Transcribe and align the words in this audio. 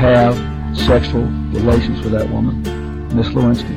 have 0.00 0.34
sexual 0.76 1.24
relations 1.54 2.04
with 2.04 2.18
that 2.18 2.30
woman, 2.30 2.62
Miss 3.16 3.34
Lewinsky. 3.34 3.74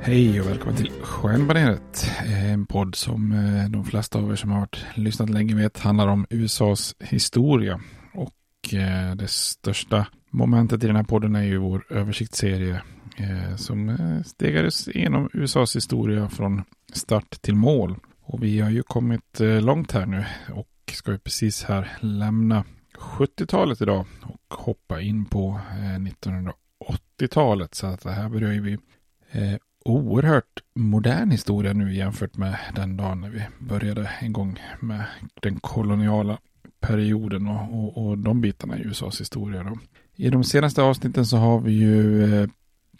Hej 0.00 0.40
och 0.40 0.46
välkommen 0.46 0.76
till 0.76 0.90
Stjärnbaneret. 0.90 2.10
En 2.26 2.66
podd 2.66 2.94
som 2.94 3.32
eh, 3.32 3.70
de 3.70 3.84
flesta 3.84 4.18
av 4.18 4.32
er 4.32 4.36
som 4.36 4.50
har 4.50 4.60
varit, 4.60 4.84
lyssnat 4.94 5.30
länge 5.30 5.54
vet 5.54 5.78
handlar 5.78 6.08
om 6.08 6.26
USAs 6.30 6.94
historia. 7.00 7.80
Och 8.14 8.74
eh, 8.74 9.14
det 9.14 9.28
största 9.28 10.06
momentet 10.30 10.84
i 10.84 10.86
den 10.86 10.96
här 10.96 11.02
podden 11.02 11.36
är 11.36 11.42
ju 11.42 11.58
vår 11.58 11.86
översiktsserie 11.90 12.82
eh, 13.16 13.56
som 13.56 13.96
stegades 14.26 14.88
igenom 14.88 15.30
USAs 15.32 15.76
historia 15.76 16.28
från 16.28 16.62
start 16.92 17.30
till 17.42 17.54
mål. 17.54 17.96
Och 18.22 18.42
vi 18.42 18.60
har 18.60 18.70
ju 18.70 18.82
kommit 18.82 19.40
långt 19.60 19.92
här 19.92 20.06
nu 20.06 20.24
och 20.54 20.68
ska 20.92 21.12
ju 21.12 21.18
precis 21.18 21.64
här 21.64 21.92
lämna 22.00 22.64
70-talet 23.04 23.80
idag 23.80 24.06
och 24.22 24.54
hoppa 24.54 25.00
in 25.00 25.24
på 25.24 25.60
eh, 25.70 25.98
1980-talet. 25.98 27.74
Så 27.74 27.86
att 27.86 28.00
det 28.00 28.10
här 28.10 28.28
börjar 28.28 28.52
ju 28.52 28.60
bli 28.60 28.78
eh, 29.30 29.56
oerhört 29.84 30.62
modern 30.74 31.30
historia 31.30 31.72
nu 31.72 31.94
jämfört 31.94 32.36
med 32.36 32.58
den 32.74 32.96
dagen 32.96 33.20
när 33.20 33.30
vi 33.30 33.42
började 33.58 34.10
en 34.20 34.32
gång 34.32 34.60
med 34.80 35.04
den 35.42 35.60
koloniala 35.60 36.38
perioden 36.80 37.48
och, 37.48 37.74
och, 37.74 38.06
och 38.06 38.18
de 38.18 38.40
bitarna 38.40 38.78
i 38.78 38.82
USAs 38.82 39.20
historia. 39.20 39.62
Då. 39.62 39.78
I 40.16 40.30
de 40.30 40.44
senaste 40.44 40.82
avsnitten 40.82 41.26
så 41.26 41.36
har 41.36 41.60
vi 41.60 41.72
ju 41.72 42.24
eh, 42.34 42.48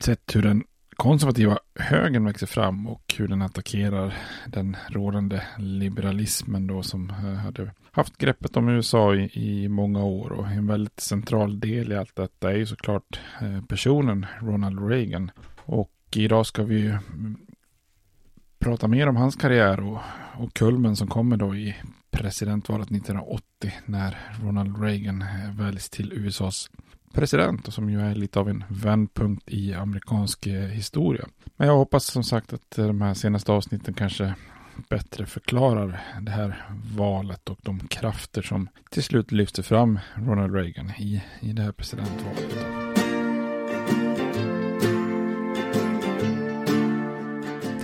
sett 0.01 0.37
hur 0.37 0.43
den 0.43 0.65
konservativa 0.97 1.59
högern 1.75 2.25
växer 2.25 2.47
fram 2.47 2.87
och 2.87 3.15
hur 3.19 3.29
den 3.29 3.43
attackerar 3.43 4.15
den 4.47 4.77
rådande 4.89 5.43
liberalismen 5.59 6.67
då 6.67 6.83
som 6.83 7.11
eh, 7.11 7.17
hade 7.17 7.71
haft 7.91 8.19
greppet 8.19 8.57
om 8.57 8.69
USA 8.69 9.15
i, 9.15 9.31
i 9.35 9.69
många 9.69 10.05
år 10.05 10.33
och 10.33 10.47
en 10.47 10.67
väldigt 10.67 11.01
central 11.01 11.61
del 11.61 11.93
i 11.93 11.97
allt 11.97 12.17
detta 12.17 12.51
är 12.51 12.57
ju 12.57 12.67
såklart 12.67 13.21
eh, 13.41 13.65
personen 13.65 14.27
Ronald 14.41 14.89
Reagan. 14.89 15.31
Och 15.65 15.91
idag 16.17 16.47
ska 16.47 16.63
vi 16.63 16.87
mm, 16.87 17.37
prata 18.59 18.89
mer 18.89 19.09
om 19.09 19.17
hans 19.17 19.37
karriär 19.37 19.81
och, 19.81 20.01
och 20.39 20.55
kulmen 20.55 20.97
som 20.97 21.09
kommer 21.09 21.37
då 21.37 21.55
i 21.55 21.77
presidentvalet 22.11 22.91
1980 22.91 23.73
när 23.87 24.19
Ronald 24.43 24.83
Reagan 24.83 25.23
eh, 25.23 25.57
väljs 25.59 25.91
till 25.91 26.13
USAs 26.13 26.71
president 27.15 27.69
och 27.69 27.75
som 27.75 27.91
ju 27.91 28.01
är 28.01 28.15
lite 28.15 28.41
av 28.41 28.49
en 28.49 28.65
vändpunkt 28.69 29.51
i 29.51 29.75
amerikansk 29.75 30.47
eh, 30.47 30.63
historia. 30.63 31.27
Men 31.57 31.69
jag 31.69 31.77
hoppas 31.77 32.05
som 32.05 32.25
sagt 32.25 32.53
att 32.53 32.79
eh, 32.79 32.87
de 32.87 33.01
här 33.01 33.15
senaste 33.15 33.53
avsnitten 33.53 33.95
kanske 33.95 34.35
bättre 34.89 35.27
förklarar 35.27 36.01
det 36.21 36.31
här 36.31 36.65
valet 36.97 37.49
och 37.49 37.59
de 37.63 37.81
krafter 37.81 38.43
som 38.43 38.69
till 38.91 39.03
slut 39.03 39.33
lyfter 39.33 39.63
fram 39.63 39.99
Ronald 40.15 40.55
Reagan 40.55 40.91
i, 40.91 41.23
i 41.41 41.53
det 41.53 41.63
här 41.63 41.73
presidentvalet. 41.73 42.94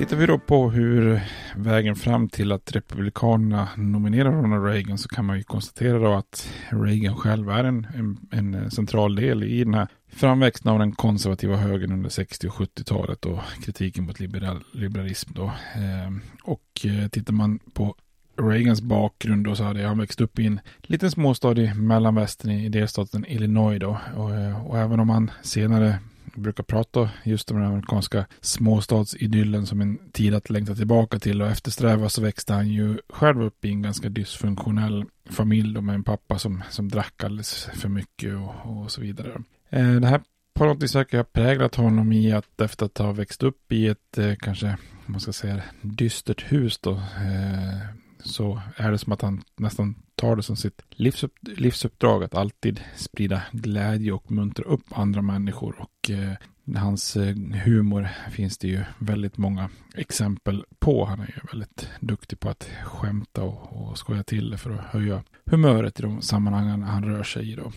Tittar 0.00 0.16
vi 0.16 0.26
då 0.26 0.38
på 0.38 0.70
hur 0.70 1.20
vägen 1.56 1.96
fram 1.96 2.28
till 2.28 2.52
att 2.52 2.72
Republikanerna 2.72 3.68
nominerar 3.76 4.32
Ronald 4.32 4.64
Reagan 4.64 4.98
så 4.98 5.08
kan 5.08 5.24
man 5.24 5.36
ju 5.36 5.42
konstatera 5.42 5.98
då 5.98 6.12
att 6.12 6.52
Reagan 6.68 7.16
själv 7.16 7.50
är 7.50 7.64
en, 7.64 7.86
en, 7.94 8.28
en 8.30 8.70
central 8.70 9.14
del 9.14 9.42
i 9.42 9.64
den 9.64 9.74
här 9.74 9.88
framväxten 10.08 10.72
av 10.72 10.78
den 10.78 10.92
konservativa 10.92 11.56
högern 11.56 11.92
under 11.92 12.10
60 12.10 12.48
och 12.48 12.54
70-talet 12.54 13.26
och 13.26 13.38
kritiken 13.64 14.04
mot 14.04 14.20
liberal, 14.20 14.64
liberalism 14.72 15.32
då. 15.34 15.52
Ehm, 15.74 15.82
eh, 15.84 16.50
och 16.50 16.86
tittar 17.10 17.32
man 17.32 17.58
på 17.72 17.94
Reagans 18.38 18.82
bakgrund 18.82 19.44
då 19.44 19.54
så 19.54 19.64
hade 19.64 19.86
han 19.86 19.98
växt 19.98 20.20
upp 20.20 20.38
i 20.38 20.46
en 20.46 20.60
liten 20.82 21.10
småstad 21.10 21.58
i 21.58 21.74
mellanvästern 21.74 22.50
i 22.50 22.68
delstaten 22.68 23.26
Illinois 23.28 23.80
då. 23.80 23.98
Och, 24.16 24.34
eh, 24.34 24.66
och 24.66 24.78
även 24.78 25.00
om 25.00 25.10
han 25.10 25.30
senare 25.42 25.98
jag 26.34 26.42
brukar 26.42 26.64
prata 26.64 27.10
just 27.24 27.50
om 27.50 27.56
den 27.56 27.66
amerikanska 27.66 28.26
småstadsidyllen 28.40 29.66
som 29.66 29.80
en 29.80 29.98
tid 30.12 30.34
att 30.34 30.50
längta 30.50 30.74
tillbaka 30.74 31.18
till 31.18 31.42
och 31.42 31.48
eftersträva 31.48 32.08
så 32.08 32.22
växte 32.22 32.52
han 32.52 32.68
ju 32.68 32.98
själv 33.08 33.42
upp 33.42 33.64
i 33.64 33.68
en 33.68 33.82
ganska 33.82 34.08
dysfunktionell 34.08 35.04
familj 35.30 35.80
med 35.80 35.94
en 35.94 36.04
pappa 36.04 36.38
som, 36.38 36.62
som 36.70 36.88
drack 36.88 37.24
alldeles 37.24 37.64
för 37.74 37.88
mycket 37.88 38.34
och, 38.34 38.82
och 38.82 38.90
så 38.90 39.00
vidare. 39.00 39.42
Eh, 39.70 39.94
det 39.94 40.06
här 40.06 40.20
på 40.54 40.64
något 40.64 40.82
vis 40.82 40.94
verkar 40.94 41.18
ha 41.18 41.24
präglat 41.24 41.74
honom 41.74 42.12
i 42.12 42.32
att 42.32 42.60
efter 42.60 42.86
att 42.86 42.98
ha 42.98 43.12
växt 43.12 43.42
upp 43.42 43.72
i 43.72 43.86
ett 43.86 44.18
eh, 44.18 44.34
kanske, 44.34 44.76
man 45.06 45.20
ska 45.20 45.32
säga, 45.32 45.62
dystert 45.82 46.52
hus 46.52 46.78
då, 46.78 46.92
eh, 46.92 47.99
så 48.24 48.60
är 48.76 48.90
det 48.90 48.98
som 48.98 49.12
att 49.12 49.22
han 49.22 49.42
nästan 49.56 49.94
tar 50.14 50.36
det 50.36 50.42
som 50.42 50.56
sitt 50.56 50.82
livsupp, 50.90 51.32
livsuppdrag 51.40 52.24
att 52.24 52.34
alltid 52.34 52.80
sprida 52.96 53.42
glädje 53.52 54.12
och 54.12 54.30
muntra 54.30 54.64
upp 54.64 54.84
andra 54.90 55.22
människor. 55.22 55.74
Och 55.78 56.10
eh, 56.10 56.32
hans 56.78 57.16
eh, 57.16 57.36
humor 57.64 58.08
finns 58.30 58.58
det 58.58 58.68
ju 58.68 58.80
väldigt 58.98 59.38
många 59.38 59.70
exempel 59.94 60.64
på. 60.78 61.04
Han 61.04 61.20
är 61.20 61.26
ju 61.26 61.40
väldigt 61.52 61.88
duktig 62.00 62.40
på 62.40 62.48
att 62.48 62.68
skämta 62.84 63.42
och, 63.42 63.90
och 63.90 63.98
skoja 63.98 64.22
till 64.22 64.50
det 64.50 64.58
för 64.58 64.70
att 64.70 64.84
höja 64.84 65.22
humöret 65.46 66.00
i 66.00 66.02
de 66.02 66.22
sammanhangen 66.22 66.82
han 66.82 67.04
rör 67.04 67.22
sig 67.22 67.52
i. 67.52 67.54
Då. 67.54 67.72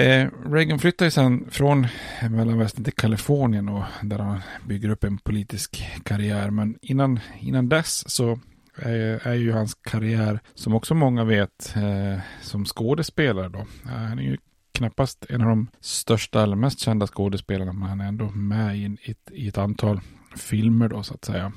Eh, 0.00 0.28
Reagan 0.50 0.78
flyttar 0.78 1.04
ju 1.04 1.10
sen 1.10 1.46
från 1.50 1.86
Mellanvästern 2.30 2.84
till 2.84 2.92
Kalifornien 2.92 3.68
och 3.68 3.84
där 4.02 4.18
han 4.18 4.40
bygger 4.66 4.88
upp 4.88 5.04
en 5.04 5.18
politisk 5.18 5.84
karriär. 6.02 6.50
Men 6.50 6.78
innan, 6.82 7.20
innan 7.40 7.68
dess 7.68 8.10
så 8.10 8.40
är, 8.76 9.26
är 9.26 9.34
ju 9.34 9.52
hans 9.52 9.74
karriär, 9.74 10.40
som 10.54 10.74
också 10.74 10.94
många 10.94 11.24
vet, 11.24 11.76
eh, 11.76 12.20
som 12.42 12.64
skådespelare 12.64 13.48
då. 13.48 13.58
Eh, 13.58 13.90
han 13.90 14.18
är 14.18 14.22
ju 14.22 14.36
knappast 14.72 15.26
en 15.28 15.40
av 15.40 15.48
de 15.48 15.68
största 15.80 16.42
eller 16.42 16.56
mest 16.56 16.80
kända 16.80 17.06
skådespelarna, 17.06 17.72
men 17.72 17.88
han 17.88 18.00
är 18.00 18.08
ändå 18.08 18.30
med 18.30 18.78
i, 18.78 18.82
i, 18.84 19.14
i 19.30 19.48
ett 19.48 19.58
antal 19.58 20.00
filmer 20.36 20.88
då 20.88 21.02
så 21.02 21.14
att 21.14 21.24
säga. 21.24 21.52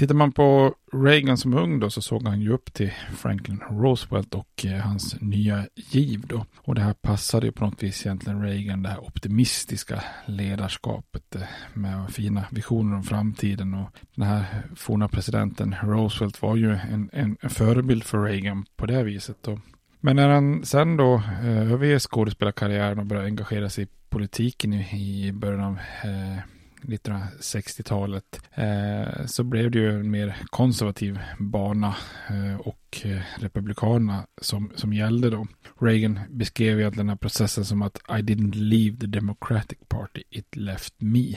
Tittar 0.00 0.14
man 0.14 0.32
på 0.32 0.74
Reagan 0.92 1.36
som 1.36 1.54
ung 1.54 1.80
då 1.80 1.90
så 1.90 2.02
såg 2.02 2.26
han 2.26 2.40
ju 2.40 2.52
upp 2.52 2.72
till 2.74 2.92
Franklin 3.16 3.60
Roosevelt 3.70 4.34
och 4.34 4.64
eh, 4.64 4.80
hans 4.80 5.20
nya 5.20 5.66
giv 5.74 6.26
då. 6.26 6.46
Och 6.56 6.74
det 6.74 6.80
här 6.80 6.92
passade 6.92 7.46
ju 7.46 7.52
på 7.52 7.64
något 7.64 7.82
vis 7.82 8.06
egentligen 8.06 8.42
Reagan, 8.42 8.82
det 8.82 8.88
här 8.88 9.04
optimistiska 9.04 10.02
ledarskapet 10.26 11.34
eh, 11.34 11.42
med 11.74 12.10
fina 12.10 12.44
visioner 12.50 12.96
om 12.96 13.02
framtiden. 13.02 13.74
Och 13.74 13.90
den 14.14 14.26
här 14.26 14.44
forna 14.76 15.08
presidenten 15.08 15.74
Roosevelt 15.82 16.42
var 16.42 16.56
ju 16.56 16.72
en, 16.72 17.10
en, 17.12 17.36
en 17.40 17.50
förebild 17.50 18.04
för 18.04 18.22
Reagan 18.22 18.64
på 18.76 18.86
det 18.86 19.02
viset. 19.02 19.36
Då. 19.42 19.60
Men 20.00 20.16
när 20.16 20.28
han 20.28 20.64
sen 20.64 20.96
då 20.96 21.14
eh, 21.14 21.72
överger 21.72 21.98
skådespelarkarriären 21.98 22.98
och 22.98 23.06
börjar 23.06 23.24
engagera 23.24 23.70
sig 23.70 23.84
i 23.84 23.88
politiken 24.08 24.72
i, 24.72 25.26
i 25.26 25.32
början 25.32 25.60
av 25.60 25.78
eh, 26.04 26.38
1960-talet 26.82 28.40
eh, 28.54 29.26
så 29.26 29.44
blev 29.44 29.70
det 29.70 29.78
ju 29.78 30.00
en 30.00 30.10
mer 30.10 30.36
konservativ 30.50 31.18
bana 31.38 31.96
eh, 32.28 32.60
och 32.60 33.00
eh, 33.04 33.20
republikanerna 33.38 34.26
som, 34.40 34.72
som 34.74 34.92
gällde 34.92 35.30
då. 35.30 35.46
Reagan 35.80 36.20
beskrev 36.28 36.80
egentligen 36.80 37.06
den 37.06 37.12
här 37.12 37.16
processen 37.16 37.64
som 37.64 37.82
att 37.82 37.98
I 38.08 38.22
didn't 38.22 38.54
leave 38.54 38.96
the 38.96 39.06
Democratic 39.06 39.78
Party, 39.88 40.22
it 40.30 40.56
left 40.56 40.94
me. 40.98 41.36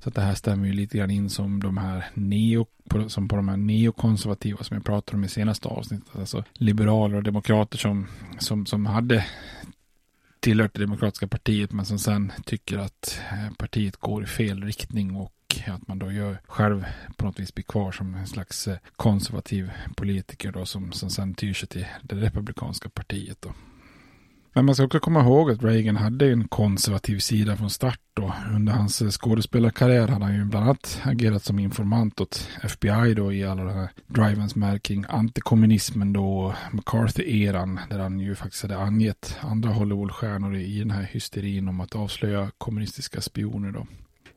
Så 0.00 0.08
att 0.08 0.14
det 0.14 0.20
här 0.20 0.34
stämmer 0.34 0.66
ju 0.66 0.72
lite 0.72 0.98
grann 0.98 1.10
in 1.10 1.30
som 1.30 1.60
de 1.60 1.76
här 1.76 2.04
neo 2.14 2.66
på, 2.88 3.08
som 3.08 3.28
på 3.28 3.36
de 3.36 3.48
här 3.48 3.56
neokonservativa 3.56 4.64
som 4.64 4.74
jag 4.74 4.84
pratade 4.84 5.16
om 5.16 5.24
i 5.24 5.28
senaste 5.28 5.68
avsnittet. 5.68 6.16
Alltså 6.16 6.44
liberaler 6.52 7.16
och 7.16 7.22
demokrater 7.22 7.78
som, 7.78 8.06
som, 8.38 8.66
som 8.66 8.86
hade 8.86 9.26
tillhört 10.42 10.74
det 10.74 10.80
demokratiska 10.80 11.26
partiet 11.26 11.72
men 11.72 11.86
som 11.86 11.98
sen 11.98 12.32
tycker 12.44 12.78
att 12.78 13.20
eh, 13.32 13.54
partiet 13.58 13.96
går 13.96 14.22
i 14.22 14.26
fel 14.26 14.62
riktning 14.64 15.16
och 15.16 15.32
att 15.66 15.88
man 15.88 15.98
då 15.98 16.12
gör 16.12 16.40
själv 16.46 16.84
på 17.16 17.26
något 17.26 17.40
vis 17.40 17.54
blir 17.54 17.64
kvar 17.64 17.92
som 17.92 18.14
en 18.14 18.26
slags 18.26 18.68
eh, 18.68 18.78
konservativ 18.96 19.70
politiker 19.96 20.52
då 20.52 20.66
som, 20.66 20.92
som 20.92 21.10
sen 21.10 21.34
tyr 21.34 21.54
sig 21.54 21.68
till 21.68 21.86
det 22.02 22.16
republikanska 22.16 22.88
partiet 22.88 23.38
då. 23.40 23.52
Men 24.54 24.64
man 24.64 24.74
ska 24.74 24.84
också 24.84 25.00
komma 25.00 25.20
ihåg 25.20 25.50
att 25.50 25.62
Reagan 25.62 25.96
hade 25.96 26.32
en 26.32 26.48
konservativ 26.48 27.18
sida 27.18 27.56
från 27.56 27.70
start 27.70 28.00
då. 28.14 28.34
Under 28.54 28.72
hans 28.72 29.02
eh, 29.02 29.10
skådespelarkarriär 29.10 30.08
hade 30.08 30.24
han 30.24 30.34
ju 30.34 30.44
bland 30.44 30.64
annat 30.64 31.00
agerat 31.02 31.44
som 31.44 31.58
informant 31.58 32.20
åt 32.20 32.48
FBI 32.62 33.14
då 33.14 33.32
i 33.32 33.44
alla 33.44 33.64
de 33.64 33.74
här 33.74 33.90
drivens 34.06 34.56
märkning, 34.56 35.04
antikommunismen 35.08 36.12
då, 36.12 36.54
McCarthy-eran 36.72 37.80
där 37.90 37.98
han 37.98 38.20
ju 38.20 38.34
faktiskt 38.34 38.62
hade 38.62 38.78
angett 38.78 39.36
andra 39.40 39.70
Hollywoodstjärnor 39.70 40.56
i 40.56 40.78
den 40.78 40.90
här 40.90 41.02
hysterin 41.02 41.68
om 41.68 41.80
att 41.80 41.96
avslöja 41.96 42.50
kommunistiska 42.58 43.20
spioner 43.20 43.72
då. 43.72 43.86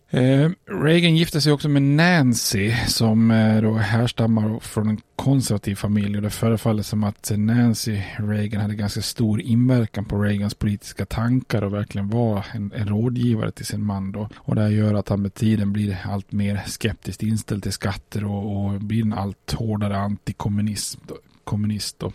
Eh, 0.09 0.49
Reagan 0.65 1.15
gifte 1.15 1.41
sig 1.41 1.53
också 1.53 1.69
med 1.69 1.81
Nancy 1.81 2.73
som 2.87 3.31
eh, 3.31 3.61
då 3.61 3.73
härstammar 3.73 4.59
från 4.59 4.89
en 4.89 5.01
konservativ 5.15 5.75
familj 5.75 6.15
och 6.15 6.21
det 6.21 6.29
förefaller 6.29 6.83
som 6.83 7.03
att 7.03 7.31
Nancy 7.35 8.01
Reagan 8.17 8.61
hade 8.61 8.75
ganska 8.75 9.01
stor 9.01 9.41
inverkan 9.41 10.05
på 10.05 10.21
Reagans 10.21 10.53
politiska 10.53 11.05
tankar 11.05 11.61
och 11.61 11.73
verkligen 11.73 12.09
var 12.09 12.45
en, 12.53 12.71
en 12.75 12.87
rådgivare 12.87 13.51
till 13.51 13.65
sin 13.65 13.85
man 13.85 14.11
då. 14.11 14.29
Och 14.35 14.55
det 14.55 14.61
här 14.61 14.69
gör 14.69 14.93
att 14.93 15.09
han 15.09 15.21
med 15.21 15.33
tiden 15.33 15.73
blir 15.73 15.97
allt 16.03 16.31
mer 16.31 16.63
skeptiskt 16.67 17.23
inställd 17.23 17.63
till 17.63 17.71
skatter 17.71 18.25
och, 18.25 18.65
och 18.65 18.81
blir 18.81 19.01
en 19.01 19.13
allt 19.13 19.53
hårdare 19.53 19.97
antikommunist. 19.97 20.99
Kommunist 21.43 21.99
då. 21.99 22.11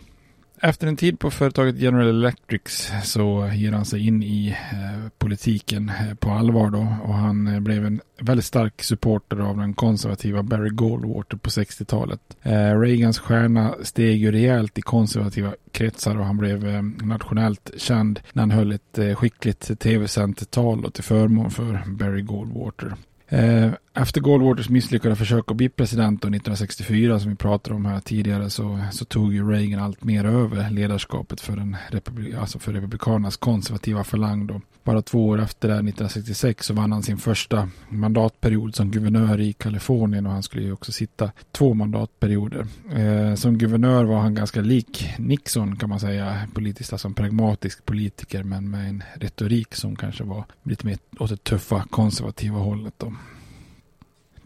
Efter 0.63 0.87
en 0.87 0.97
tid 0.97 1.19
på 1.19 1.31
företaget 1.31 1.79
General 1.79 2.07
Electrics 2.07 2.91
så 3.03 3.49
ger 3.53 3.71
han 3.71 3.85
sig 3.85 4.07
in 4.07 4.23
i 4.23 4.49
eh, 4.71 5.09
politiken 5.17 5.89
eh, 5.89 6.15
på 6.15 6.31
allvar 6.31 6.69
då 6.69 6.87
och 7.03 7.13
han 7.13 7.47
eh, 7.47 7.59
blev 7.59 7.85
en 7.85 8.01
väldigt 8.19 8.45
stark 8.45 8.83
supporter 8.83 9.39
av 9.39 9.57
den 9.57 9.73
konservativa 9.73 10.43
Barry 10.43 10.69
Goldwater 10.69 11.37
på 11.37 11.49
60-talet. 11.49 12.19
Eh, 12.41 12.79
Reagans 12.79 13.19
stjärna 13.19 13.75
steg 13.83 14.21
ju 14.21 14.31
rejält 14.31 14.77
i 14.77 14.81
konservativa 14.81 15.53
kretsar 15.71 16.19
och 16.19 16.25
han 16.25 16.37
blev 16.37 16.67
eh, 16.67 16.81
nationellt 17.03 17.71
känd 17.77 18.19
när 18.33 18.41
han 18.41 18.51
höll 18.51 18.71
ett 18.71 18.97
eh, 18.97 19.15
skickligt 19.15 19.79
tv-sänt 19.79 20.51
tal 20.51 20.91
till 20.91 21.03
förmån 21.03 21.51
för 21.51 21.83
Barry 21.87 22.21
Goldwater. 22.21 22.95
Eh, 23.31 23.71
efter 23.93 24.21
Goldwaters 24.21 24.69
misslyckade 24.69 25.15
försök 25.15 25.51
att 25.51 25.57
bli 25.57 25.69
president 25.69 26.19
1964 26.19 27.19
som 27.19 27.29
vi 27.29 27.35
pratade 27.35 27.75
om 27.75 27.85
här 27.85 27.99
tidigare 27.99 28.49
så, 28.49 28.79
så 28.91 29.05
tog 29.05 29.33
ju 29.33 29.51
Reagan 29.51 29.79
allt 29.79 30.03
mer 30.03 30.25
över 30.25 30.69
ledarskapet 30.69 31.41
för, 31.41 31.55
den 31.55 31.77
republik, 31.89 32.35
alltså 32.35 32.59
för 32.59 32.73
republikanernas 32.73 33.37
konservativa 33.37 34.03
falang. 34.03 34.47
Då. 34.47 34.61
Bara 34.83 35.01
två 35.01 35.27
år 35.27 35.41
efter 35.41 35.67
det, 35.67 35.73
1966, 35.73 36.65
så 36.65 36.73
vann 36.73 36.91
han 36.91 37.03
sin 37.03 37.17
första 37.17 37.69
mandatperiod 37.89 38.75
som 38.75 38.91
guvernör 38.91 39.39
i 39.39 39.53
Kalifornien 39.53 40.25
och 40.25 40.33
han 40.33 40.43
skulle 40.43 40.63
ju 40.63 40.71
också 40.71 40.91
sitta 40.91 41.31
två 41.51 41.73
mandatperioder. 41.73 42.67
Eh, 42.93 43.35
som 43.35 43.57
guvernör 43.57 44.03
var 44.03 44.19
han 44.19 44.35
ganska 44.35 44.61
lik 44.61 45.09
Nixon 45.17 45.75
kan 45.75 45.89
man 45.89 45.99
säga, 45.99 46.47
politiskt, 46.53 46.93
alltså 46.93 47.07
en 47.07 47.13
pragmatisk 47.13 47.85
politiker 47.85 48.43
men 48.43 48.69
med 48.69 48.89
en 48.89 49.03
retorik 49.13 49.75
som 49.75 49.95
kanske 49.95 50.23
var 50.23 50.45
lite 50.63 50.85
mer 50.85 50.97
åt 51.19 51.29
det 51.29 51.43
tuffa 51.43 51.85
konservativa 51.89 52.59
hållet. 52.59 52.93
Då. 52.97 53.13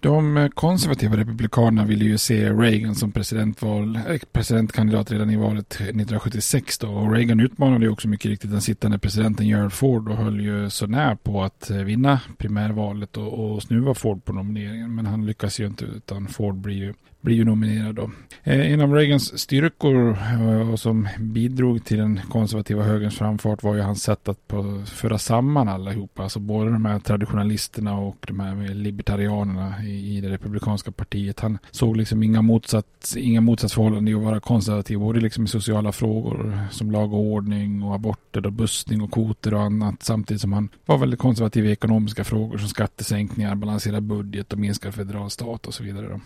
De 0.06 0.50
konservativa 0.54 1.18
republikanerna 1.18 1.86
ville 1.86 2.06
ju 2.06 2.18
se 2.18 2.50
Reagan 2.50 2.96
som 2.96 3.12
presidentval, 3.12 3.96
eh, 3.96 4.18
presidentkandidat 4.32 5.12
redan 5.12 5.30
i 5.30 5.36
valet 5.36 5.74
1976 5.74 6.78
då. 6.78 6.88
Och 6.88 7.14
Reagan 7.14 7.40
utmanade 7.40 7.86
ju 7.86 7.92
också 7.92 8.08
mycket 8.08 8.30
riktigt 8.30 8.52
den 8.52 8.62
sittande 8.62 9.00
presidenten 9.00 9.48
Gerald 9.48 9.74
Ford 9.74 10.10
och 10.10 10.18
höll 10.18 10.42
ju 10.42 10.70
så 10.70 10.88
när 10.88 11.16
på 11.16 11.44
att 11.44 11.70
eh, 11.70 11.78
vinna 11.78 12.22
primärvalet 12.38 13.18
och, 13.18 13.56
och 13.56 13.64
snuva 13.64 13.94
Ford 13.94 14.26
på 14.26 14.34
nomineringen. 14.34 14.96
Men 14.96 15.06
han 15.06 15.26
lyckas 15.26 15.60
ju 15.60 15.66
inte 15.66 15.86
utan 15.86 16.28
Ford 16.28 16.56
blir 16.56 16.76
ju 16.76 16.94
blir 17.26 17.36
ju 17.36 17.46
nominerad 17.46 17.96
då. 17.96 18.12
Eh, 18.44 18.72
en 18.72 18.82
av 18.82 18.94
Reagans 18.94 19.40
styrkor 19.40 20.18
eh, 20.32 20.72
och 20.72 20.80
som 20.80 21.08
bidrog 21.20 21.86
till 21.86 21.98
den 21.98 22.20
konservativa 22.30 22.84
högerns 22.84 23.16
framfart 23.16 23.64
var 23.64 23.76
ju 23.76 23.82
hans 23.82 24.04
sätt 24.04 24.28
att 24.28 24.48
på, 24.48 24.84
föra 24.86 25.18
samman 25.18 25.68
allihopa. 25.68 26.24
Alltså 26.24 26.40
både 26.40 26.72
de 26.72 26.86
här 26.86 27.00
traditionalisterna 27.00 27.98
och 27.98 28.26
de 28.28 28.40
här 28.40 28.74
libertarianerna 28.74 29.84
i, 29.84 30.18
i 30.18 30.22
det 30.22 30.30
republikanska 30.30 30.92
partiet. 30.92 31.40
Han 31.40 31.58
såg 31.72 31.98
liksom 31.98 32.24
inga, 32.24 32.42
motsats, 32.42 33.18
inga 33.18 33.42
motsatsförhållanden 33.42 34.14
i 34.14 34.18
att 34.18 34.24
vara 34.24 34.40
konservativ. 34.40 35.00
Både 35.00 35.20
liksom 35.20 35.44
i 35.44 35.48
sociala 35.48 35.92
frågor 35.92 36.60
som 36.72 36.92
lag 36.92 37.14
och 37.14 37.20
ordning 37.20 37.84
och 37.84 37.96
aborter 37.96 38.46
och 38.46 38.54
bussning 38.54 39.02
och 39.02 39.12
kvoter 39.12 39.54
och 39.54 39.62
annat. 39.62 40.04
Samtidigt 40.04 40.42
som 40.42 40.54
han 40.54 40.70
var 40.86 40.98
väldigt 40.98 41.20
konservativ 41.20 41.66
i 41.66 41.72
ekonomiska 41.72 42.24
frågor 42.24 42.58
som 42.58 42.68
skattesänkningar, 42.68 43.56
balanserad 43.56 44.04
budget 44.04 44.54
och 44.54 44.60
minskad 44.60 44.96
federal 44.96 45.30
stat 45.30 45.68
och 45.68 45.74
så 45.74 45.84
vidare. 45.84 46.08
Då. 46.08 46.20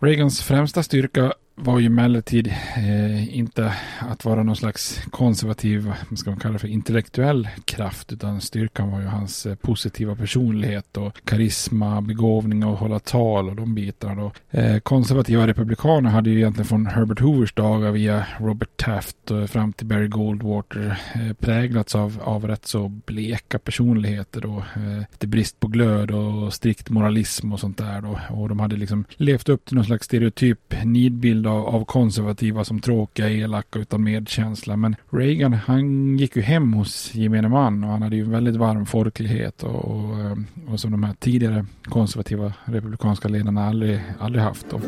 Reagans 0.00 0.42
främsta 0.42 0.82
styrka 0.82 1.34
var 1.60 1.78
ju 1.78 1.86
emellertid 1.86 2.46
eh, 2.76 3.38
inte 3.38 3.72
att 3.98 4.24
vara 4.24 4.42
någon 4.42 4.56
slags 4.56 5.00
konservativ, 5.10 5.92
vad 6.08 6.18
ska 6.18 6.30
man 6.30 6.40
kalla 6.40 6.52
det 6.52 6.58
för, 6.58 6.68
intellektuell 6.68 7.48
kraft, 7.64 8.12
utan 8.12 8.40
styrkan 8.40 8.90
var 8.90 9.00
ju 9.00 9.06
hans 9.06 9.46
eh, 9.46 9.54
positiva 9.54 10.16
personlighet 10.16 10.96
och 10.96 11.16
karisma, 11.24 12.00
begåvning 12.00 12.64
och 12.64 12.78
hålla 12.78 12.98
tal 12.98 13.48
och 13.48 13.56
de 13.56 13.74
bitarna 13.74 14.14
då. 14.14 14.58
Eh, 14.58 14.78
konservativa 14.78 15.46
republikaner 15.46 16.10
hade 16.10 16.30
ju 16.30 16.36
egentligen 16.36 16.66
från 16.66 16.86
Herbert 16.86 17.20
Hoovers 17.20 17.52
dagar 17.52 17.90
via 17.90 18.26
Robert 18.40 18.76
Taft 18.76 19.30
och 19.30 19.50
fram 19.50 19.72
till 19.72 19.86
Barry 19.86 20.08
Goldwater 20.08 21.00
eh, 21.14 21.32
präglats 21.32 21.94
av, 21.94 22.20
av 22.22 22.46
rätt 22.46 22.66
så 22.66 22.88
bleka 22.88 23.58
personligheter 23.58 24.40
då. 24.40 24.64
Eh, 24.76 24.98
lite 25.12 25.26
brist 25.26 25.60
på 25.60 25.68
glöd 25.68 26.10
och 26.10 26.54
strikt 26.54 26.90
moralism 26.90 27.52
och 27.52 27.60
sånt 27.60 27.78
där 27.78 28.00
då. 28.00 28.20
Och 28.30 28.48
de 28.48 28.60
hade 28.60 28.76
liksom 28.76 29.04
levt 29.16 29.48
upp 29.48 29.64
till 29.64 29.76
någon 29.76 29.84
slags 29.84 30.06
stereotyp 30.06 30.74
nidbild 30.84 31.47
av, 31.48 31.66
av 31.66 31.84
konservativa 31.84 32.64
som 32.64 32.80
tråkiga, 32.80 33.30
elaka 33.30 33.78
utan 33.78 34.04
medkänsla. 34.04 34.76
Men 34.76 34.96
Reagan, 35.10 35.52
han 35.52 36.16
gick 36.18 36.36
ju 36.36 36.42
hem 36.42 36.72
hos 36.72 37.14
gemene 37.14 37.48
man 37.48 37.84
och 37.84 37.90
han 37.90 38.02
hade 38.02 38.16
ju 38.16 38.24
väldigt 38.24 38.56
varm 38.56 38.86
folklighet 38.86 39.62
och, 39.62 39.84
och, 39.84 40.20
eh, 40.20 40.36
och 40.68 40.80
som 40.80 40.90
de 40.90 41.02
här 41.02 41.14
tidigare 41.18 41.66
konservativa 41.84 42.52
republikanska 42.64 43.28
ledarna 43.28 43.68
aldrig, 43.68 44.00
aldrig 44.20 44.44
haft. 44.44 44.66
Då. 44.70 44.80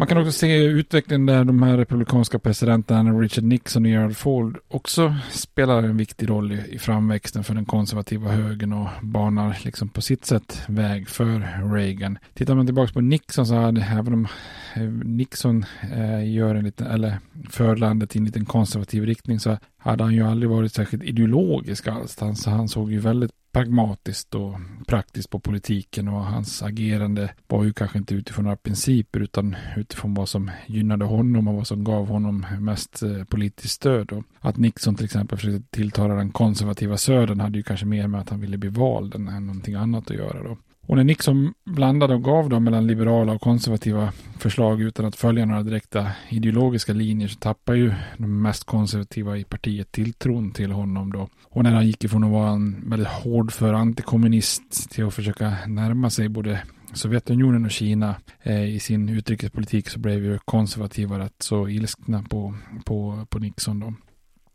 Man 0.00 0.06
kan 0.06 0.18
också 0.18 0.32
se 0.32 0.56
utvecklingen 0.56 1.26
där 1.26 1.44
de 1.44 1.62
här 1.62 1.76
republikanska 1.76 2.38
presidenterna 2.38 3.10
Richard 3.10 3.44
Nixon 3.44 3.84
och 3.84 3.90
Gerald 3.90 4.16
Ford 4.16 4.58
också 4.68 5.14
spelar 5.30 5.82
en 5.82 5.96
viktig 5.96 6.30
roll 6.30 6.52
i, 6.52 6.74
i 6.74 6.78
framväxten 6.78 7.44
för 7.44 7.54
den 7.54 7.64
konservativa 7.64 8.30
högern 8.30 8.72
och 8.72 8.88
banar 9.02 9.58
liksom 9.64 9.88
på 9.88 10.02
sitt 10.02 10.24
sätt 10.24 10.62
väg 10.68 11.08
för 11.08 11.58
Reagan. 11.74 12.18
Tittar 12.34 12.54
man 12.54 12.66
tillbaka 12.66 12.92
på 12.92 13.00
Nixon 13.00 13.46
så 13.46 13.54
hade 13.54 13.80
även 13.80 14.12
om 14.12 14.28
eh, 14.74 14.82
Nixon 15.04 15.64
eh, 15.92 16.32
gör 16.32 16.54
en 16.54 16.64
liten, 16.64 16.86
eller 16.86 17.18
för 17.50 17.76
landet 17.76 18.16
i 18.16 18.18
en 18.18 18.24
liten 18.24 18.44
konservativ 18.44 19.04
riktning 19.04 19.40
så 19.40 19.58
hade 19.78 20.04
han 20.04 20.14
ju 20.14 20.22
aldrig 20.22 20.50
varit 20.50 20.72
särskilt 20.72 21.02
ideologisk 21.02 21.88
alls. 21.88 22.20
Han, 22.20 22.36
så 22.36 22.50
han 22.50 22.68
såg 22.68 22.92
ju 22.92 22.98
väldigt 22.98 23.32
pragmatiskt 23.52 24.34
och 24.34 24.54
praktiskt 24.86 25.30
på 25.30 25.40
politiken 25.40 26.08
och 26.08 26.24
hans 26.24 26.62
agerande 26.62 27.30
var 27.46 27.64
ju 27.64 27.72
kanske 27.72 27.98
inte 27.98 28.14
utifrån 28.14 28.44
några 28.44 28.56
principer 28.56 29.20
utan 29.20 29.56
utifrån 29.76 30.14
vad 30.14 30.28
som 30.28 30.50
gynnade 30.66 31.04
honom 31.04 31.48
och 31.48 31.54
vad 31.54 31.66
som 31.66 31.84
gav 31.84 32.08
honom 32.08 32.46
mest 32.60 33.02
eh, 33.02 33.24
politiskt 33.24 33.74
stöd. 33.74 34.12
Och 34.12 34.24
att 34.40 34.56
Nixon 34.56 34.94
till 34.94 35.04
exempel 35.04 35.38
försökte 35.38 35.76
tilltala 35.76 36.14
den 36.14 36.30
konservativa 36.30 36.96
södern 36.96 37.40
hade 37.40 37.58
ju 37.58 37.62
kanske 37.62 37.86
mer 37.86 38.06
med 38.06 38.20
att 38.20 38.28
han 38.28 38.40
ville 38.40 38.58
bli 38.58 38.68
vald 38.68 39.14
än 39.14 39.24
någonting 39.24 39.74
annat 39.74 40.10
att 40.10 40.16
göra 40.16 40.42
då. 40.42 40.56
Och 40.90 40.96
när 40.96 41.04
Nixon 41.04 41.54
blandade 41.64 42.14
och 42.14 42.24
gav 42.24 42.48
dem 42.48 42.64
mellan 42.64 42.86
liberala 42.86 43.32
och 43.32 43.40
konservativa 43.40 44.12
förslag 44.38 44.82
utan 44.82 45.06
att 45.06 45.16
följa 45.16 45.44
några 45.44 45.62
direkta 45.62 46.06
ideologiska 46.28 46.92
linjer 46.92 47.28
så 47.28 47.38
tappar 47.38 47.74
ju 47.74 47.92
de 48.18 48.42
mest 48.42 48.64
konservativa 48.64 49.36
i 49.36 49.44
partiet 49.44 49.92
tilltron 49.92 50.52
till 50.52 50.72
honom 50.72 51.12
då. 51.12 51.28
Och 51.50 51.62
när 51.62 51.72
han 51.72 51.86
gick 51.86 52.04
ifrån 52.04 52.24
att 52.24 52.30
vara 52.30 52.50
en 52.50 52.90
väldigt 52.90 53.08
hård 53.08 53.52
för 53.52 53.74
antikommunist 53.74 54.90
till 54.90 55.06
att 55.06 55.14
försöka 55.14 55.56
närma 55.66 56.10
sig 56.10 56.28
både 56.28 56.62
Sovjetunionen 56.92 57.64
och 57.64 57.70
Kina 57.70 58.14
eh, 58.42 58.74
i 58.74 58.80
sin 58.80 59.08
utrikespolitik 59.08 59.88
så 59.88 59.98
blev 59.98 60.24
ju 60.24 60.38
konservativa 60.38 61.18
rätt 61.18 61.34
så 61.38 61.68
ilskna 61.68 62.22
på, 62.22 62.54
på, 62.84 63.26
på 63.30 63.38
Nixon 63.38 63.80
då. 63.80 63.94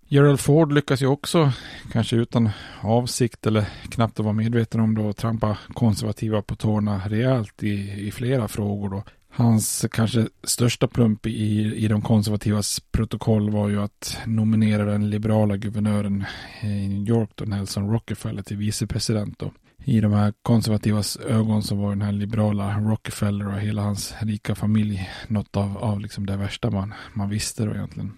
Gerald 0.08 0.40
Ford 0.40 0.72
lyckas 0.72 1.02
ju 1.02 1.08
också, 1.08 1.52
kanske 1.92 2.16
utan 2.16 2.50
avsikt 2.82 3.48
eller 3.48 3.66
knappt 3.90 4.20
att 4.20 4.24
vara 4.24 4.34
medveten 4.34 4.82
om 4.82 4.96
det, 4.96 5.14
trampa 5.14 5.58
konservativa 5.74 6.42
på 6.42 6.56
tårna 6.56 7.02
rejält 7.06 7.64
i, 7.64 8.08
i 8.08 8.12
flera 8.12 8.48
frågor. 8.48 8.90
Då. 8.90 9.04
Hans 9.38 9.86
kanske 9.92 10.28
största 10.44 10.88
plump 10.88 11.26
i, 11.26 11.76
i 11.76 11.88
de 11.88 12.02
konservativas 12.02 12.80
protokoll 12.92 13.50
var 13.50 13.70
ju 13.70 13.82
att 13.82 14.18
nominera 14.26 14.86
den 14.86 15.10
liberala 15.10 15.58
guvernören 15.58 16.26
eh, 16.62 16.84
i 16.84 16.88
New 16.88 17.10
York, 17.10 17.30
då 17.36 17.46
Nelson 17.46 17.92
Rockefeller, 17.92 18.42
till 18.42 18.58
vicepresident. 18.58 19.40
Då. 19.40 19.52
I 19.86 20.00
de 20.00 20.14
här 20.14 20.34
konservativas 20.42 21.18
ögon 21.18 21.64
så 21.64 21.76
var 21.76 21.90
den 21.90 22.02
här 22.02 22.12
liberala 22.12 22.80
Rockefeller 22.80 23.48
och 23.48 23.60
hela 23.60 23.82
hans 23.82 24.16
rika 24.20 24.56
familj 24.56 25.10
något 25.28 25.58
av, 25.58 25.78
av 25.78 26.00
liksom 26.00 26.26
det 26.26 26.38
värsta 26.38 26.72
man, 26.72 26.94
man 27.14 27.30
visste 27.30 27.66
då 27.66 27.74
egentligen. 27.74 28.12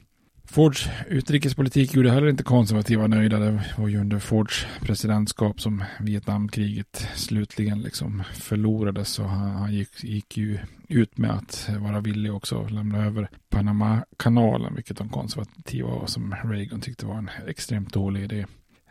Fords 0.49 0.89
utrikespolitik 1.07 1.93
gjorde 1.93 2.11
heller 2.11 2.29
inte 2.29 2.43
konservativa 2.43 3.07
nöjda. 3.07 3.39
Det 3.39 3.63
var 3.77 3.87
ju 3.87 3.99
under 3.99 4.19
Fords 4.19 4.67
presidentskap 4.81 5.61
som 5.61 5.83
Vietnamkriget 5.99 7.07
slutligen 7.15 7.81
liksom 7.81 8.23
förlorades. 8.33 9.09
Så 9.09 9.23
han, 9.23 9.51
han 9.51 9.73
gick, 9.73 10.03
gick, 10.03 10.37
ju 10.37 10.57
ut 10.87 11.17
med 11.17 11.31
att 11.31 11.69
vara 11.79 12.01
villig 12.01 12.33
också 12.33 12.61
att 12.61 12.71
lämna 12.71 13.05
över 13.05 13.29
Panama-kanalen, 13.49 14.75
vilket 14.75 14.97
de 14.97 15.09
konservativa 15.09 15.89
och 15.89 16.09
som 16.09 16.35
Reagan 16.43 16.81
tyckte 16.81 17.05
var 17.05 17.17
en 17.17 17.29
extremt 17.47 17.93
dålig 17.93 18.23
idé. 18.23 18.45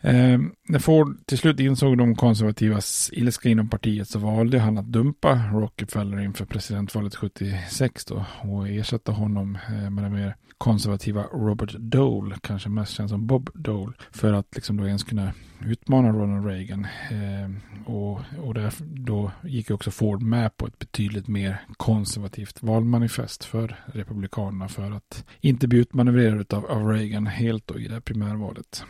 Eh, 0.06 0.40
när 0.68 0.78
Ford 0.78 1.26
till 1.26 1.38
slut 1.38 1.60
insåg 1.60 1.98
de 1.98 2.14
konservativas 2.14 3.10
ilska 3.12 3.48
inom 3.48 3.68
partiet 3.68 4.08
så 4.08 4.18
valde 4.18 4.58
han 4.58 4.78
att 4.78 4.86
dumpa 4.86 5.50
Rockefeller 5.52 6.20
inför 6.20 6.44
presidentvalet 6.44 7.14
76 7.14 8.04
då 8.04 8.24
och 8.42 8.68
ersätta 8.68 9.12
honom 9.12 9.58
eh, 9.68 9.90
med 9.90 10.04
den 10.04 10.12
mer 10.12 10.36
konservativa 10.58 11.22
Robert 11.22 11.74
Dole, 11.78 12.36
kanske 12.42 12.68
mest 12.68 12.92
känd 12.92 13.10
som 13.10 13.26
Bob 13.26 13.50
Dole, 13.54 13.92
för 14.10 14.32
att 14.32 14.54
liksom 14.54 14.76
då 14.76 14.86
ens 14.86 15.04
kunna 15.04 15.32
utmana 15.64 16.08
Ronald 16.08 16.46
Reagan. 16.46 16.86
Eh, 17.10 17.50
och 17.92 18.20
och 18.42 18.54
där, 18.54 18.74
då 18.80 19.30
gick 19.44 19.70
också 19.70 19.90
Ford 19.90 20.22
med 20.22 20.56
på 20.56 20.66
ett 20.66 20.78
betydligt 20.78 21.28
mer 21.28 21.60
konservativt 21.76 22.62
valmanifest 22.62 23.44
för 23.44 23.76
Republikanerna 23.86 24.68
för 24.68 24.90
att 24.90 25.24
inte 25.40 25.68
bli 25.68 25.78
utmanövrerad 25.78 26.54
av, 26.54 26.66
av 26.66 26.88
Reagan 26.88 27.26
helt 27.26 27.66
då 27.66 27.78
i 27.78 27.88
det 27.88 27.94
här 27.94 28.00
primärvalet 28.00 28.84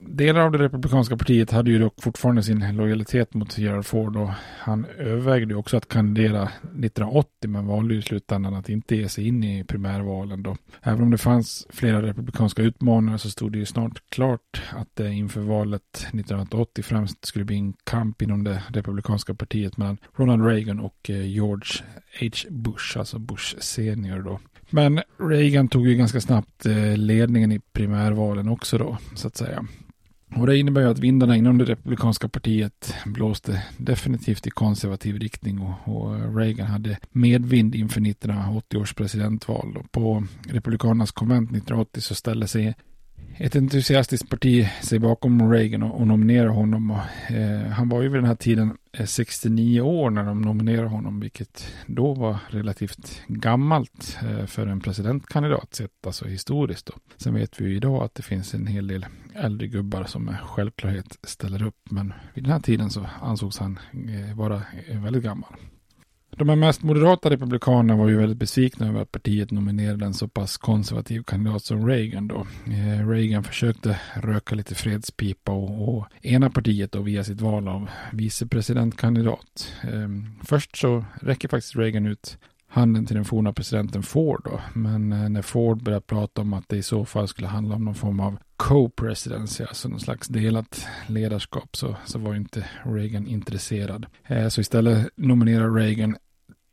delar 0.00 0.40
av 0.40 0.52
det 0.52 0.58
republikanska 0.58 1.16
partiet 1.16 1.50
hade 1.50 1.70
ju 1.70 1.78
dock 1.78 2.02
fortfarande 2.02 2.42
sin 2.42 2.76
lojalitet 2.76 3.34
mot 3.34 3.58
Gerald 3.58 3.86
Ford 3.86 4.16
och 4.16 4.30
han 4.58 4.84
övervägde 4.98 5.54
också 5.54 5.76
att 5.76 5.88
kandidera 5.88 6.42
1980 6.42 7.50
men 7.50 7.66
valde 7.66 7.94
i 7.94 8.02
slutändan 8.02 8.54
att 8.54 8.68
inte 8.68 8.96
ge 8.96 9.08
sig 9.08 9.28
in 9.28 9.44
i 9.44 9.64
primärvalen 9.64 10.42
då. 10.42 10.56
Även 10.82 11.02
om 11.02 11.10
det 11.10 11.18
fanns 11.18 11.66
flera 11.70 12.02
republikanska 12.02 12.62
utmanare 12.62 13.18
så 13.18 13.30
stod 13.30 13.52
det 13.52 13.58
ju 13.58 13.66
snart 13.66 14.02
klart 14.08 14.62
att 14.70 14.88
det 14.94 15.12
inför 15.12 15.40
valet 15.40 15.96
1980 15.96 16.82
främst 16.82 17.24
skulle 17.24 17.44
bli 17.44 17.56
en 17.56 17.72
kamp 17.84 18.22
inom 18.22 18.44
det 18.44 18.62
republikanska 18.68 19.34
partiet 19.34 19.76
mellan 19.76 19.98
Ronald 20.16 20.46
Reagan 20.46 20.80
och 20.80 21.10
eh, 21.10 21.26
George 21.26 21.84
H. 22.20 22.26
Bush, 22.50 22.98
alltså 22.98 23.18
Bush 23.18 23.58
senior 23.58 24.22
då. 24.22 24.40
Men 24.70 25.00
Reagan 25.18 25.68
tog 25.68 25.88
ju 25.88 25.94
ganska 25.94 26.20
snabbt 26.20 26.66
eh, 26.66 26.96
ledningen 26.96 27.52
i 27.52 27.60
primärvalen 27.72 28.48
också 28.48 28.78
då, 28.78 28.98
så 29.14 29.26
att 29.26 29.36
säga. 29.36 29.66
Och 30.36 30.46
det 30.46 30.58
innebär 30.58 30.80
ju 30.80 30.90
att 30.90 30.98
vindarna 30.98 31.36
inom 31.36 31.58
det 31.58 31.64
republikanska 31.64 32.28
partiet 32.28 32.94
blåste 33.06 33.62
definitivt 33.76 34.46
i 34.46 34.50
konservativ 34.50 35.18
riktning 35.18 35.60
och, 35.60 35.96
och 35.96 36.36
Reagan 36.36 36.66
hade 36.66 36.98
medvind 37.10 37.74
inför 37.74 38.00
1980 38.00 38.78
års 38.78 38.94
presidentval. 38.94 39.76
Och 39.76 39.92
på 39.92 40.24
Republikanernas 40.48 41.12
konvent 41.12 41.50
1980 41.50 42.00
så 42.00 42.14
ställde 42.14 42.48
sig 42.48 42.74
ett 43.40 43.56
entusiastiskt 43.56 44.30
parti 44.30 44.68
sig 44.82 44.98
bakom 44.98 45.52
Reagan 45.52 45.82
och, 45.82 46.00
och 46.00 46.06
nominerar 46.06 46.48
honom. 46.48 46.90
Och, 46.90 47.34
eh, 47.34 47.68
han 47.68 47.88
var 47.88 48.02
ju 48.02 48.08
vid 48.08 48.18
den 48.18 48.28
här 48.28 48.34
tiden 48.34 48.76
eh, 48.92 49.06
69 49.06 49.80
år 49.80 50.10
när 50.10 50.24
de 50.24 50.40
nominerade 50.40 50.88
honom, 50.88 51.20
vilket 51.20 51.74
då 51.86 52.14
var 52.14 52.38
relativt 52.48 53.22
gammalt 53.28 54.18
eh, 54.22 54.46
för 54.46 54.66
en 54.66 54.80
presidentkandidat 54.80 55.74
sett, 55.74 56.06
alltså 56.06 56.24
historiskt. 56.24 56.86
Då. 56.86 56.92
Sen 57.16 57.34
vet 57.34 57.60
vi 57.60 57.64
ju 57.64 57.76
idag 57.76 58.02
att 58.02 58.14
det 58.14 58.22
finns 58.22 58.54
en 58.54 58.66
hel 58.66 58.86
del 58.86 59.06
äldre 59.34 59.66
gubbar 59.66 60.04
som 60.04 60.24
med 60.24 60.40
självklarhet 60.40 61.18
ställer 61.22 61.62
upp, 61.62 61.90
men 61.90 62.12
vid 62.34 62.44
den 62.44 62.52
här 62.52 62.60
tiden 62.60 62.90
så 62.90 63.06
ansågs 63.22 63.58
han 63.58 63.78
eh, 63.92 64.36
vara 64.36 64.62
eh, 64.86 65.02
väldigt 65.02 65.24
gammal. 65.24 65.54
De 66.30 66.48
här 66.48 66.56
mest 66.56 66.82
moderata 66.82 67.30
republikanerna 67.30 67.96
var 67.96 68.08
ju 68.08 68.16
väldigt 68.16 68.38
besvikna 68.38 68.88
över 68.88 69.00
att 69.00 69.12
partiet 69.12 69.50
nominerade 69.50 70.06
en 70.06 70.14
så 70.14 70.28
pass 70.28 70.56
konservativ 70.56 71.22
kandidat 71.22 71.64
som 71.64 71.86
Reagan 71.86 72.28
då. 72.28 72.46
Eh, 72.66 73.08
Reagan 73.08 73.44
försökte 73.44 74.00
röka 74.14 74.54
lite 74.54 74.74
fredspipa 74.74 75.52
och, 75.52 75.88
och 75.88 76.06
ena 76.22 76.50
partiet 76.50 76.92
då 76.92 77.02
via 77.02 77.24
sitt 77.24 77.40
val 77.40 77.68
av 77.68 77.90
vicepresidentkandidat. 78.12 79.72
Eh, 79.82 80.08
först 80.44 80.76
så 80.76 81.04
räcker 81.20 81.48
faktiskt 81.48 81.76
Reagan 81.76 82.06
ut 82.06 82.38
handen 82.68 83.06
till 83.06 83.16
den 83.16 83.24
forna 83.24 83.52
presidenten 83.52 84.02
Ford 84.02 84.40
då. 84.44 84.60
Men 84.74 85.12
eh, 85.12 85.28
när 85.28 85.42
Ford 85.42 85.82
började 85.82 86.06
prata 86.06 86.40
om 86.40 86.52
att 86.52 86.68
det 86.68 86.76
i 86.76 86.82
så 86.82 87.04
fall 87.04 87.28
skulle 87.28 87.48
handla 87.48 87.74
om 87.74 87.84
någon 87.84 87.94
form 87.94 88.20
av 88.20 88.38
co-presidency, 88.56 89.64
alltså 89.64 89.88
någon 89.88 90.00
slags 90.00 90.28
delat 90.28 90.86
ledarskap, 91.06 91.76
så, 91.76 91.96
så 92.04 92.18
var 92.18 92.34
inte 92.34 92.64
Reagan 92.84 93.26
intresserad. 93.26 94.06
Eh, 94.26 94.48
så 94.48 94.60
istället 94.60 95.08
nominerar 95.16 95.74
Reagan 95.74 96.16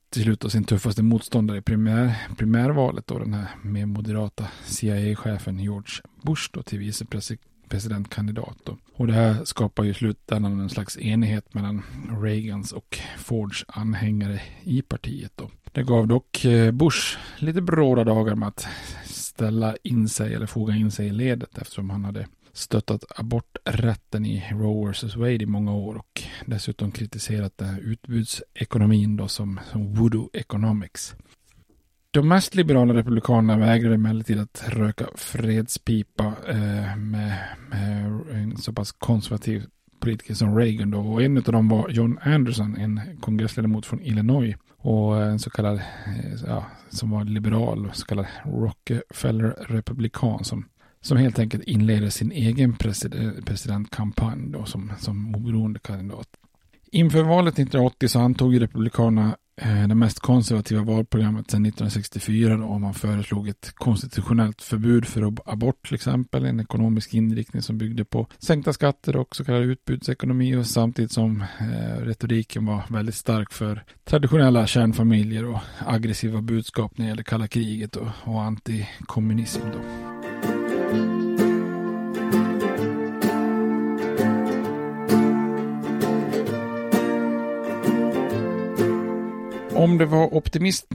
till 0.10 0.24
slut 0.24 0.40
då 0.40 0.50
sin 0.50 0.64
tuffaste 0.64 1.04
motståndare 1.04 1.58
i 1.58 1.62
primär, 1.62 2.28
primärvalet 2.38 3.08
då 3.08 3.20
den 3.20 3.34
här 3.34 3.48
mer 3.62 3.86
moderata 3.86 4.48
CIA-chefen 4.66 5.60
George 5.60 5.94
Bush 6.22 6.50
då 6.54 6.64
till 6.64 6.80
vicepresidentkandidat 6.80 8.58
Då. 8.64 8.78
Och 8.94 9.08
det 9.08 9.14
här 9.14 9.46
skapar 9.46 9.84
ju 9.84 9.90
i 9.90 9.94
slutändan 9.94 10.60
en 10.60 10.70
slags 10.70 10.98
enighet 10.98 11.54
mellan 11.54 11.84
Reagans 12.22 12.72
och 12.72 13.00
Fords 13.18 13.66
anhängare 13.68 14.42
i 14.64 14.82
partiet. 14.82 15.32
Då. 15.36 15.50
Det 15.76 15.84
gav 15.84 16.08
dock 16.08 16.46
eh, 16.46 16.72
Bush 16.72 17.18
lite 17.38 17.62
bråda 17.62 18.04
dagar 18.04 18.36
med 18.36 18.48
att 18.48 18.68
ställa 19.06 19.76
in 19.84 20.10
sig 20.10 20.34
eller 20.34 20.46
foga 20.46 20.76
in 20.76 20.92
sig 20.92 21.08
i 21.08 21.12
ledet 21.12 21.58
eftersom 21.58 21.90
han 21.90 22.06
hade 22.06 22.28
stöttat 22.54 23.04
aborträtten 23.16 24.26
i 24.26 24.44
Roe 24.52 24.92
vs. 24.92 25.16
Wade 25.16 25.44
i 25.44 25.46
många 25.46 25.74
år 25.74 25.96
och 25.96 26.24
dessutom 26.46 26.92
kritiserat 26.92 27.58
den 27.58 27.68
här 27.68 27.80
utbudsekonomin 27.80 29.18
då 29.18 29.28
som, 29.28 29.60
som 29.72 29.94
voodoo 29.94 30.30
economics. 30.34 31.16
De 32.12 32.28
mest 32.28 32.56
liberala 32.56 32.94
republikanerna 32.94 33.66
vägrade 33.66 33.96
emellertid 33.96 34.40
att 34.40 34.64
röka 34.68 35.06
fredspipa 35.16 36.34
eh, 36.48 36.96
med, 36.98 37.48
med, 37.70 38.06
en 38.32 38.58
så 38.58 38.74
pass 38.74 38.92
konservativ 38.92 39.66
politiker 40.06 40.34
som 40.34 40.58
Reagan 40.58 40.92
då. 40.92 41.00
Och 41.00 41.24
en 41.24 41.38
av 41.38 41.44
dem 41.44 41.70
var 41.70 41.90
John 41.90 42.20
Anderson, 42.22 42.78
en 42.78 43.02
kongressledamot 43.20 43.86
från 43.86 44.02
Illinois. 44.02 44.56
Och 44.78 45.24
en 45.24 45.40
så 45.40 45.50
kallad, 45.50 45.76
eh, 45.76 46.34
ja, 46.48 46.66
som 46.90 47.10
var 47.10 47.24
liberal, 47.24 47.90
så 47.94 48.06
kallad 48.06 48.26
Rockefeller-republikan 48.44 50.44
som, 50.44 50.66
som 51.02 51.18
helt 51.18 51.40
enkelt 51.40 51.64
inledde 51.64 52.12
sin 52.12 52.32
egen 52.32 52.74
president, 52.74 53.46
presidentkampanj 53.46 54.52
då 54.52 54.66
som, 54.66 54.92
som 55.00 55.36
oberoende 55.36 55.80
kandidat. 55.80 56.28
Inför 56.96 57.24
valet 57.24 57.54
1980 57.54 58.08
så 58.08 58.20
antog 58.20 58.62
Republikanerna 58.62 59.38
eh, 59.62 59.88
det 59.88 59.96
mest 59.96 60.20
konservativa 60.20 60.84
valprogrammet 60.84 61.52
sedan 61.52 61.66
1964 61.66 62.58
då, 62.58 62.80
man 62.80 62.94
föreslog 62.94 63.48
ett 63.48 63.72
konstitutionellt 63.76 64.62
förbud 64.62 65.06
för 65.06 65.34
abort 65.46 65.88
till 65.88 65.96
exempel, 65.96 66.46
en 66.46 66.60
ekonomisk 66.60 67.14
inriktning 67.14 67.62
som 67.62 67.78
byggde 67.78 68.06
på 68.06 68.28
sänkta 68.38 68.74
skatter 68.74 69.16
och 69.18 69.36
så 69.36 69.46
kallad 69.46 69.64
utbudsekonomi 69.64 70.56
och 70.56 70.66
samtidigt 70.66 71.12
som 71.12 71.42
eh, 71.42 72.02
retoriken 72.02 72.66
var 72.66 72.84
väldigt 72.90 73.16
stark 73.16 73.52
för 73.52 73.84
traditionella 74.04 74.68
kärnfamiljer 74.68 75.46
och 75.46 75.60
aggressiva 75.86 76.42
budskap 76.42 76.98
när 76.98 77.06
det 77.06 77.10
gäller 77.10 77.24
kalla 77.24 77.48
kriget 77.48 77.96
och, 77.96 78.08
och 78.24 78.42
antikommunism. 78.42 79.62
Då. 79.74 79.80
Om 89.76 89.98
det 89.98 90.06
var 90.06 90.34
optimism, 90.34 90.88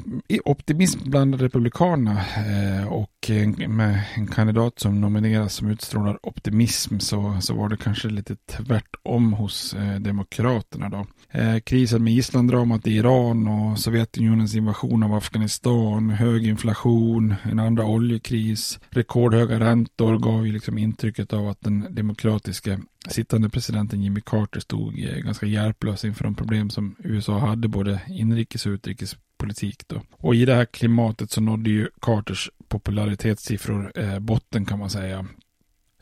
optimism 0.45 1.01
bland 1.05 1.41
republikanerna 1.41 2.21
eh, 2.21 2.93
och 2.93 3.20
Eh, 3.29 3.69
med 3.69 4.03
en 4.15 4.27
kandidat 4.27 4.79
som 4.79 5.01
nomineras 5.01 5.55
som 5.55 5.71
utstrålar 5.71 6.19
optimism 6.23 6.99
så, 6.99 7.39
så 7.41 7.55
var 7.55 7.69
det 7.69 7.77
kanske 7.77 8.09
lite 8.09 8.37
tvärtom 8.37 9.33
hos 9.33 9.75
eh, 9.75 9.95
demokraterna. 9.95 10.89
Då. 10.89 11.07
Eh, 11.31 11.61
krisen 11.61 12.05
med 12.05 12.13
Islanddramat 12.13 12.87
i 12.87 12.91
Iran 12.91 13.49
och 13.49 13.79
Sovjetunionens 13.79 14.55
invasion 14.55 15.03
av 15.03 15.15
Afghanistan, 15.15 16.11
hög 16.11 16.47
inflation, 16.47 17.35
en 17.43 17.59
andra 17.59 17.85
oljekris, 17.85 18.81
rekordhöga 18.91 19.61
räntor 19.61 20.19
gav 20.19 20.47
ju 20.47 20.53
liksom 20.53 20.79
intrycket 20.79 21.33
av 21.33 21.49
att 21.49 21.61
den 21.61 21.95
demokratiska 21.95 22.81
sittande 23.09 23.49
presidenten 23.49 24.03
Jimmy 24.03 24.21
Carter 24.21 24.61
stod 24.61 25.05
eh, 25.05 25.17
ganska 25.17 25.47
hjälplös 25.47 26.05
inför 26.05 26.25
de 26.25 26.35
problem 26.35 26.71
som 26.71 26.97
USA 26.99 27.39
hade 27.39 27.69
både 27.69 28.01
inrikes 28.09 28.67
och 28.67 28.71
utrikes 28.71 29.17
politik. 29.41 29.83
Då. 29.87 30.03
Och 30.11 30.35
i 30.35 30.45
det 30.45 30.55
här 30.55 30.65
klimatet 30.65 31.31
så 31.31 31.41
nådde 31.41 31.71
ju 31.71 31.89
Carters 32.01 32.51
popularitetssiffror 32.69 33.93
eh, 33.95 34.19
botten 34.19 34.65
kan 34.65 34.79
man 34.79 34.91
säga. 34.91 35.27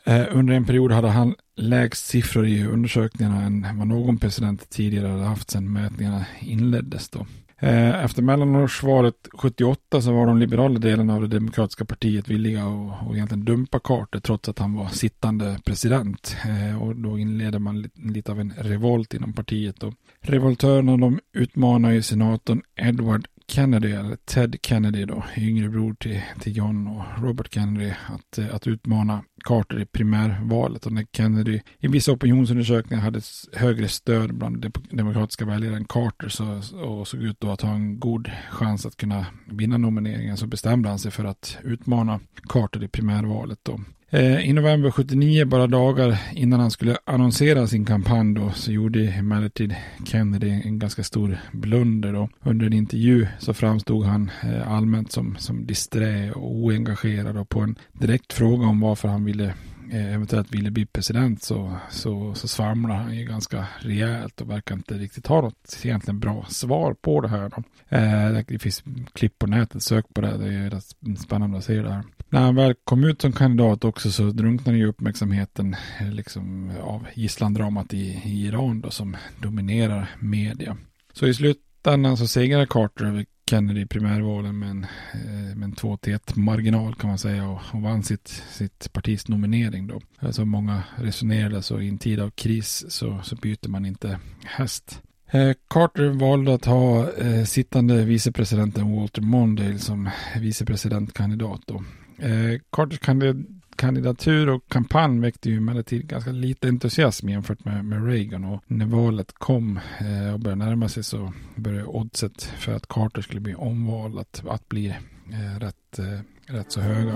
Eh, 0.03 0.25
under 0.31 0.53
en 0.53 0.65
period 0.65 0.91
hade 0.91 1.07
han 1.07 1.35
lägst 1.55 2.05
siffror 2.05 2.47
i 2.47 2.65
undersökningarna 2.65 3.43
än 3.43 3.77
vad 3.77 3.87
någon 3.87 4.17
president 4.17 4.69
tidigare 4.69 5.07
hade 5.07 5.23
haft 5.23 5.51
sedan 5.51 5.73
mätningarna 5.73 6.25
inleddes. 6.39 7.09
Då. 7.09 7.25
Eh, 7.61 8.03
efter 8.03 8.21
mellanårsvalet 8.21 9.27
78 9.33 10.01
så 10.01 10.13
var 10.13 10.25
de 10.25 10.37
liberala 10.37 10.79
delarna 10.79 11.15
av 11.15 11.21
det 11.21 11.27
demokratiska 11.27 11.85
partiet 11.85 12.27
villiga 12.27 12.63
att, 12.63 13.15
egentligen 13.15 13.45
dumpa 13.45 13.79
Carter 13.79 14.19
trots 14.19 14.49
att 14.49 14.59
han 14.59 14.73
var 14.73 14.87
sittande 14.87 15.59
president. 15.65 16.35
Eh, 16.45 16.81
och 16.81 16.95
då 16.95 17.17
inleder 17.17 17.59
man 17.59 17.89
lite 17.95 18.31
av 18.31 18.39
en 18.39 18.53
revolt 18.57 19.13
inom 19.13 19.33
partiet. 19.33 19.83
Och 19.83 19.93
revoltörerna 20.21 20.97
de 20.97 21.19
utmanar 21.33 21.91
ju 21.91 22.01
senatorn 22.01 22.61
Edward 22.75 23.27
Kennedy, 23.49 23.91
eller 23.91 24.15
Ted 24.15 24.55
Kennedy 24.63 25.05
då, 25.05 25.23
yngre 25.37 25.69
bror 25.69 25.93
till, 25.93 26.21
till 26.39 26.57
John 26.57 26.87
och 26.87 27.23
Robert 27.23 27.53
Kennedy, 27.53 27.91
att, 28.07 28.37
eh, 28.37 28.55
att 28.55 28.67
utmana 28.67 29.23
Carter 29.43 29.79
i 29.79 29.85
primärvalet. 29.85 30.85
Och 30.85 30.91
när 30.91 31.05
Kennedy 31.13 31.59
i 31.79 31.87
vissa 31.87 32.11
opinionsundersökningar 32.11 33.03
hade 33.03 33.21
högre 33.53 33.87
stöd 33.87 34.33
bland 34.33 34.61
de 34.61 34.71
demokratiska 34.91 35.45
väljare 35.45 35.75
än 35.75 35.85
Carter 35.85 36.29
så, 36.29 36.61
och 36.75 37.07
såg 37.07 37.21
ut 37.21 37.39
då 37.39 37.51
att 37.51 37.61
ha 37.61 37.73
en 37.73 37.99
god 37.99 38.31
chans 38.51 38.85
att 38.85 38.97
kunna 38.97 39.25
vinna 39.51 39.77
nomineringen 39.77 40.37
så 40.37 40.47
bestämde 40.47 40.89
han 40.89 40.99
sig 40.99 41.11
för 41.11 41.25
att 41.25 41.57
utmana 41.63 42.19
Carter 42.43 42.83
i 42.83 42.87
primärvalet. 42.87 43.59
Då. 43.63 43.79
Eh, 44.11 44.49
I 44.49 44.53
november 44.53 44.91
79, 44.91 45.45
bara 45.45 45.67
dagar 45.67 46.17
innan 46.33 46.59
han 46.59 46.71
skulle 46.71 46.97
annonsera 47.05 47.67
sin 47.67 47.85
kampanj 47.85 48.35
då, 48.35 48.51
så 48.55 48.71
gjorde 48.71 49.07
emellertid 49.07 49.75
Kennedy 50.05 50.49
en 50.49 50.79
ganska 50.79 51.03
stor 51.03 51.37
blunder 51.51 52.13
då. 52.13 52.29
Under 52.43 52.65
en 52.65 52.73
intervju 52.73 53.27
så 53.39 53.53
framstod 53.53 54.05
han 54.05 54.31
eh, 54.43 54.71
allmänt 54.71 55.11
som, 55.11 55.35
som 55.39 55.65
disträ 55.65 56.31
och 56.31 56.55
oengagerad 56.55 57.37
och 57.37 57.49
på 57.49 57.59
en 57.59 57.75
direkt 57.93 58.33
fråga 58.33 58.67
om 58.67 58.79
varför 58.79 59.07
han 59.07 59.25
ville 59.25 59.53
Eh, 59.91 60.13
eventuellt 60.13 60.53
ville 60.53 60.71
bli 60.71 60.85
president 60.85 61.43
så, 61.43 61.77
så, 61.89 62.33
så 62.33 62.47
svamlar 62.47 62.95
han 62.95 63.15
ju 63.15 63.25
ganska 63.25 63.67
rejält 63.79 64.41
och 64.41 64.49
verkar 64.49 64.75
inte 64.75 64.93
riktigt 64.93 65.27
ha 65.27 65.41
något 65.41 65.79
egentligen 65.83 66.19
bra 66.19 66.45
svar 66.49 66.93
på 66.93 67.21
det 67.21 67.27
här. 67.27 67.49
Då. 67.49 67.63
Eh, 67.97 68.43
det 68.47 68.59
finns 68.59 68.83
klipp 69.13 69.39
på 69.39 69.47
nätet, 69.47 69.83
sök 69.83 70.05
på 70.13 70.21
det, 70.21 70.37
det 70.37 70.53
är 70.53 70.69
rätt 70.69 71.19
spännande 71.19 71.57
att 71.57 71.63
se 71.63 71.81
det 71.81 71.93
här. 71.93 72.03
När 72.29 72.39
han 72.39 72.55
väl 72.55 72.73
kom 72.83 73.03
ut 73.03 73.21
som 73.21 73.31
kandidat 73.31 73.83
också 73.83 74.11
så 74.11 74.23
drunknade 74.23 74.77
ju 74.77 74.87
uppmärksamheten 74.87 75.75
eh, 75.99 76.11
liksom, 76.11 76.71
av 76.81 77.07
gisslandramat 77.13 77.93
i, 77.93 78.21
i 78.25 78.45
Iran 78.45 78.81
då, 78.81 78.89
som 78.89 79.17
dominerar 79.41 80.09
media. 80.19 80.77
Så 81.13 81.27
i 81.27 81.33
slutändan 81.33 82.17
så 82.17 82.27
segrade 82.27 82.67
Carter 82.69 83.05
över 83.05 83.25
Kennedy 83.49 83.81
i 83.81 83.85
primärvalen 83.85 84.59
med 84.59 84.69
en, 84.69 84.83
eh, 85.13 85.55
med 85.55 85.63
en 85.63 85.73
2-1 85.75 86.35
marginal 86.35 86.95
kan 86.95 87.09
man 87.09 87.17
säga 87.17 87.47
och, 87.47 87.61
och 87.71 87.81
vann 87.81 88.03
sitt, 88.03 88.43
sitt 88.49 88.93
partis 88.93 89.27
nominering 89.27 89.87
då. 89.87 90.01
Alltså 90.19 90.45
många 90.45 90.83
resonerade 90.95 91.61
så 91.61 91.81
i 91.81 91.89
en 91.89 91.97
tid 91.97 92.19
av 92.19 92.29
kris 92.29 92.85
så, 92.89 93.21
så 93.23 93.35
byter 93.35 93.69
man 93.69 93.85
inte 93.85 94.19
häst. 94.45 95.01
Eh, 95.31 95.51
Carter 95.69 96.09
valde 96.09 96.53
att 96.53 96.65
ha 96.65 97.13
eh, 97.13 97.43
sittande 97.43 98.05
vicepresidenten 98.05 98.95
Walter 98.95 99.21
Mondale 99.21 99.79
som 99.79 100.09
vicepresidentkandidat. 100.39 101.61
Då. 101.65 101.83
Eh, 102.25 102.59
Carters 102.71 102.99
kandidat 102.99 103.35
kandidatur 103.79 104.49
och 104.49 104.67
kampanj 104.67 105.19
väckte 105.19 105.49
ju 105.49 105.57
emellertid 105.57 106.07
ganska 106.07 106.31
lite 106.31 106.67
entusiasm 106.67 107.29
jämfört 107.29 107.65
med, 107.65 107.85
med 107.85 108.05
Reagan 108.05 108.45
och 108.45 108.63
när 108.67 108.85
valet 108.85 109.33
kom 109.33 109.79
eh, 109.99 110.33
och 110.33 110.39
började 110.39 110.65
närma 110.65 110.89
sig 110.89 111.03
så 111.03 111.33
började 111.55 111.85
oddset 111.85 112.43
för 112.43 112.71
att 112.71 112.87
Carter 112.87 113.21
skulle 113.21 113.41
bli 113.41 113.55
omvald 113.55 114.19
att, 114.19 114.43
att 114.47 114.69
bli 114.69 114.87
eh, 114.87 115.59
rätt, 115.59 115.99
eh, 115.99 116.53
rätt 116.53 116.71
så 116.71 116.81
höga. 116.81 117.15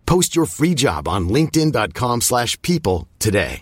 Post 0.05 0.35
your 0.35 0.45
free 0.45 0.73
job 0.77 1.07
on 1.07 1.29
linkedin.com/people 1.29 2.21
slash 2.21 2.57
people 2.61 3.07
today. 3.17 3.61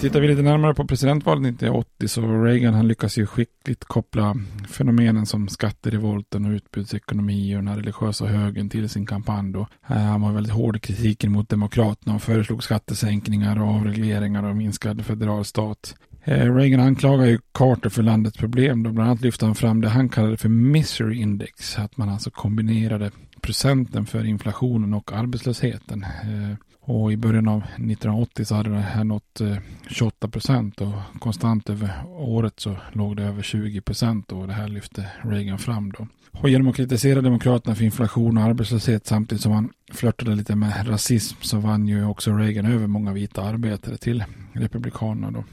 Tittar 0.00 0.20
vi 0.20 0.28
lite 0.28 0.42
närmare 0.42 0.74
på 0.74 0.86
presidentvalet 0.86 1.42
1980 1.42 2.08
så 2.08 2.20
Reagan 2.44 2.74
han 2.74 2.88
lyckas 2.88 3.18
ju 3.18 3.26
skickligt 3.26 3.84
koppla 3.84 4.36
fenomenen 4.68 5.26
som 5.26 5.48
skatterevolten 5.48 6.44
och 6.44 6.50
utbudsekonomi 6.50 7.54
och 7.54 7.58
den 7.58 7.68
här 7.68 7.76
religiösa 7.76 8.26
högen 8.26 8.70
till 8.70 8.88
sin 8.88 9.06
kampanj. 9.06 9.52
Då. 9.52 9.60
Eh, 9.60 9.96
han 9.96 10.20
var 10.20 10.32
väldigt 10.32 10.52
hård 10.52 10.76
i 10.76 10.80
kritiken 10.80 11.32
mot 11.32 11.48
demokraterna 11.48 12.14
och 12.14 12.22
föreslog 12.22 12.64
skattesänkningar 12.64 13.62
och 13.62 13.68
avregleringar 13.68 14.42
och 14.42 14.56
minskad 14.56 15.06
federal 15.06 15.44
stat. 15.44 15.94
Eh, 16.24 16.54
Reagan 16.54 16.80
anklagar 16.80 17.26
ju 17.26 17.38
Carter 17.52 17.90
för 17.90 18.02
landets 18.02 18.36
problem. 18.36 18.82
Då 18.82 18.90
bland 18.90 19.10
annat 19.10 19.20
lyfte 19.20 19.46
han 19.46 19.54
fram 19.54 19.80
det 19.80 19.88
han 19.88 20.08
kallade 20.08 20.36
för 20.36 20.48
misery 20.48 21.16
index. 21.16 21.78
Att 21.78 21.96
man 21.96 22.08
alltså 22.08 22.30
kombinerade 22.30 23.10
procenten 23.40 24.06
för 24.06 24.24
inflationen 24.24 24.94
och 24.94 25.12
arbetslösheten. 25.12 26.02
Eh, 26.02 26.56
och 26.84 27.12
i 27.12 27.16
början 27.16 27.48
av 27.48 27.58
1980 27.58 28.44
så 28.44 28.54
hade 28.54 28.70
det 28.70 28.76
här 28.76 29.04
nått 29.04 29.40
eh, 29.40 29.56
28 29.88 30.28
procent 30.28 30.80
och 30.80 31.20
konstant 31.20 31.70
över 31.70 31.90
året 32.06 32.60
så 32.60 32.76
låg 32.92 33.16
det 33.16 33.22
över 33.22 33.42
20 33.42 33.80
procent 33.80 34.32
och 34.32 34.46
det 34.46 34.52
här 34.52 34.68
lyfte 34.68 35.06
Reagan 35.22 35.58
fram 35.58 35.92
då. 35.92 36.06
Och 36.30 36.48
genom 36.48 36.68
att 36.68 36.76
kritisera 36.76 37.20
Demokraterna 37.20 37.74
för 37.74 37.84
inflation 37.84 38.38
och 38.38 38.44
arbetslöshet 38.44 39.06
samtidigt 39.06 39.42
som 39.42 39.52
han 39.52 39.70
flörtade 39.92 40.34
lite 40.34 40.56
med 40.56 40.88
rasism 40.88 41.36
så 41.40 41.58
vann 41.58 41.88
ju 41.88 42.06
också 42.06 42.32
Reagan 42.32 42.66
över 42.66 42.86
många 42.86 43.12
vita 43.12 43.42
arbetare 43.42 43.96
till 43.96 44.24
Republikanerna 44.52 45.30
då. 45.30 45.44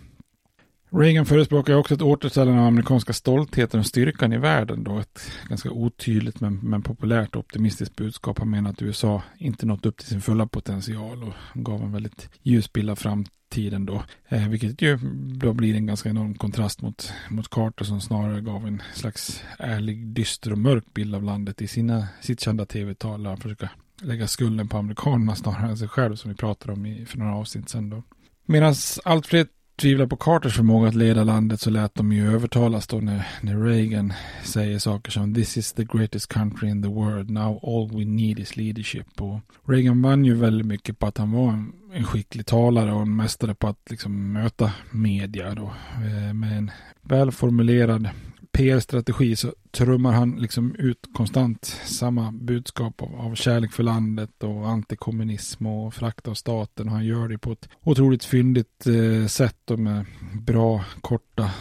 Reagan 0.92 1.26
förespråkar 1.26 1.74
också 1.74 1.94
ett 1.94 2.02
återställande 2.02 2.62
av 2.62 2.68
amerikanska 2.68 3.14
stoltheten 3.14 3.80
och 3.80 3.86
styrkan 3.86 4.34
i 4.34 4.38
världen 4.38 4.84
då. 4.84 5.00
Ett 5.00 5.32
ganska 5.50 5.72
otydligt 5.72 6.40
men, 6.40 6.60
men 6.64 6.82
populärt 6.82 7.36
och 7.36 7.40
optimistiskt 7.40 7.96
budskap. 7.96 8.40
Han 8.40 8.50
menar 8.50 8.70
att 8.70 8.82
USA 8.82 9.22
inte 9.38 9.66
nått 9.66 9.86
upp 9.86 9.98
till 9.98 10.08
sin 10.08 10.22
fulla 10.22 10.48
potential 10.48 11.24
och 11.24 11.34
gav 11.54 11.82
en 11.82 11.92
väldigt 11.92 12.30
ljus 12.42 12.74
bild 12.74 12.90
av 12.90 12.96
framtiden 12.96 13.86
då. 13.86 14.04
Eh, 14.30 14.50
vilket 14.50 14.82
ju 14.82 14.98
då 15.40 15.54
blir 15.54 15.76
en 15.76 15.86
ganska 15.86 16.10
enorm 16.10 16.36
kontrast 16.36 16.82
mot, 16.82 17.14
mot 17.30 17.50
Carter 17.50 17.86
som 17.86 18.02
snarare 18.02 18.42
gav 18.42 18.68
en 18.68 18.82
slags 18.94 19.44
ärlig, 19.60 20.08
dyster 20.08 20.52
och 20.52 20.58
mörk 20.58 20.94
bild 20.94 21.16
av 21.16 21.24
landet 21.24 21.62
i 21.62 21.68
sina, 21.68 22.08
sitt 22.22 22.40
kända 22.40 22.66
tv-tal. 22.66 23.26
Han 23.26 23.38
försöker 23.38 23.70
lägga 24.02 24.28
skulden 24.28 24.68
på 24.68 24.78
amerikanerna 24.78 25.36
snarare 25.36 25.70
än 25.70 25.78
sig 25.78 25.88
själv 25.88 26.16
som 26.16 26.32
vi 26.32 26.38
pratade 26.38 26.74
om 26.74 26.86
i, 26.86 27.06
för 27.06 27.18
några 27.18 27.36
avsnitt 27.36 27.70
sedan 27.70 27.90
då. 27.90 28.04
Medan 28.46 28.76
allt 29.04 29.28
fler 29.28 29.48
tvivlar 29.80 30.08
på 30.08 30.16
Carters 30.16 30.56
förmåga 30.56 30.88
att 30.88 30.96
leda 30.96 31.24
landet 31.24 31.62
så 31.62 31.70
lät 31.70 31.96
de 31.96 32.12
ju 32.12 32.34
övertalas 32.34 32.88
då 32.88 32.98
när, 32.98 33.28
när 33.42 33.64
Reagan 33.64 34.14
säger 34.44 34.80
saker 34.80 35.12
som 35.12 35.34
This 35.34 35.58
is 35.58 35.74
the 35.74 35.84
greatest 35.84 36.34
country 36.34 36.70
in 36.70 36.84
the 36.84 36.90
world. 36.90 37.30
Now 37.30 37.60
all 37.64 38.00
we 38.00 38.06
need 38.06 38.40
is 38.40 38.58
leadership. 38.58 39.22
Och 39.22 39.40
Reagan 39.68 40.02
vann 40.02 40.26
ju 40.26 40.34
väldigt 40.34 40.68
mycket 40.68 41.00
på 41.00 41.08
att 41.08 41.18
han 41.18 41.32
var 41.32 41.50
en, 41.50 41.74
en 41.94 42.04
skicklig 42.04 42.46
talare 42.46 42.94
och 42.94 43.02
en 43.02 43.16
mästare 43.16 43.56
på 43.56 43.68
att 43.68 43.90
liksom 43.90 44.34
möta 44.34 44.72
media 44.92 45.56
då. 45.56 45.74
Eh, 45.96 46.34
med 46.34 46.58
en 46.58 46.72
välformulerad 47.02 48.10
PR-strategi 48.52 49.36
så 49.36 49.54
trummar 49.72 50.12
han 50.12 50.36
liksom 50.36 50.76
ut 50.76 51.10
konstant 51.14 51.66
samma 51.86 52.32
budskap 52.32 53.02
av, 53.02 53.16
av 53.16 53.36
kärlek 53.36 53.72
för 53.72 53.84
landet 53.84 54.44
och 54.44 54.70
antikommunism 54.70 55.66
och 55.66 55.94
frakt 55.94 56.28
av 56.28 56.34
staten. 56.34 56.88
Och 56.88 56.94
han 56.94 57.06
gör 57.06 57.28
det 57.28 57.38
på 57.38 57.52
ett 57.52 57.70
otroligt 57.84 58.24
fyndigt 58.24 58.88
eh, 58.88 59.28
sätt 59.28 59.72
och 59.72 59.80
med 59.80 60.06
bra, 60.34 60.86
korta, 61.02 61.52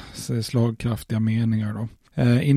slagkraftiga 0.42 1.20
meningar. 1.20 1.74
Då. 1.74 1.88
Eh, 2.22 2.50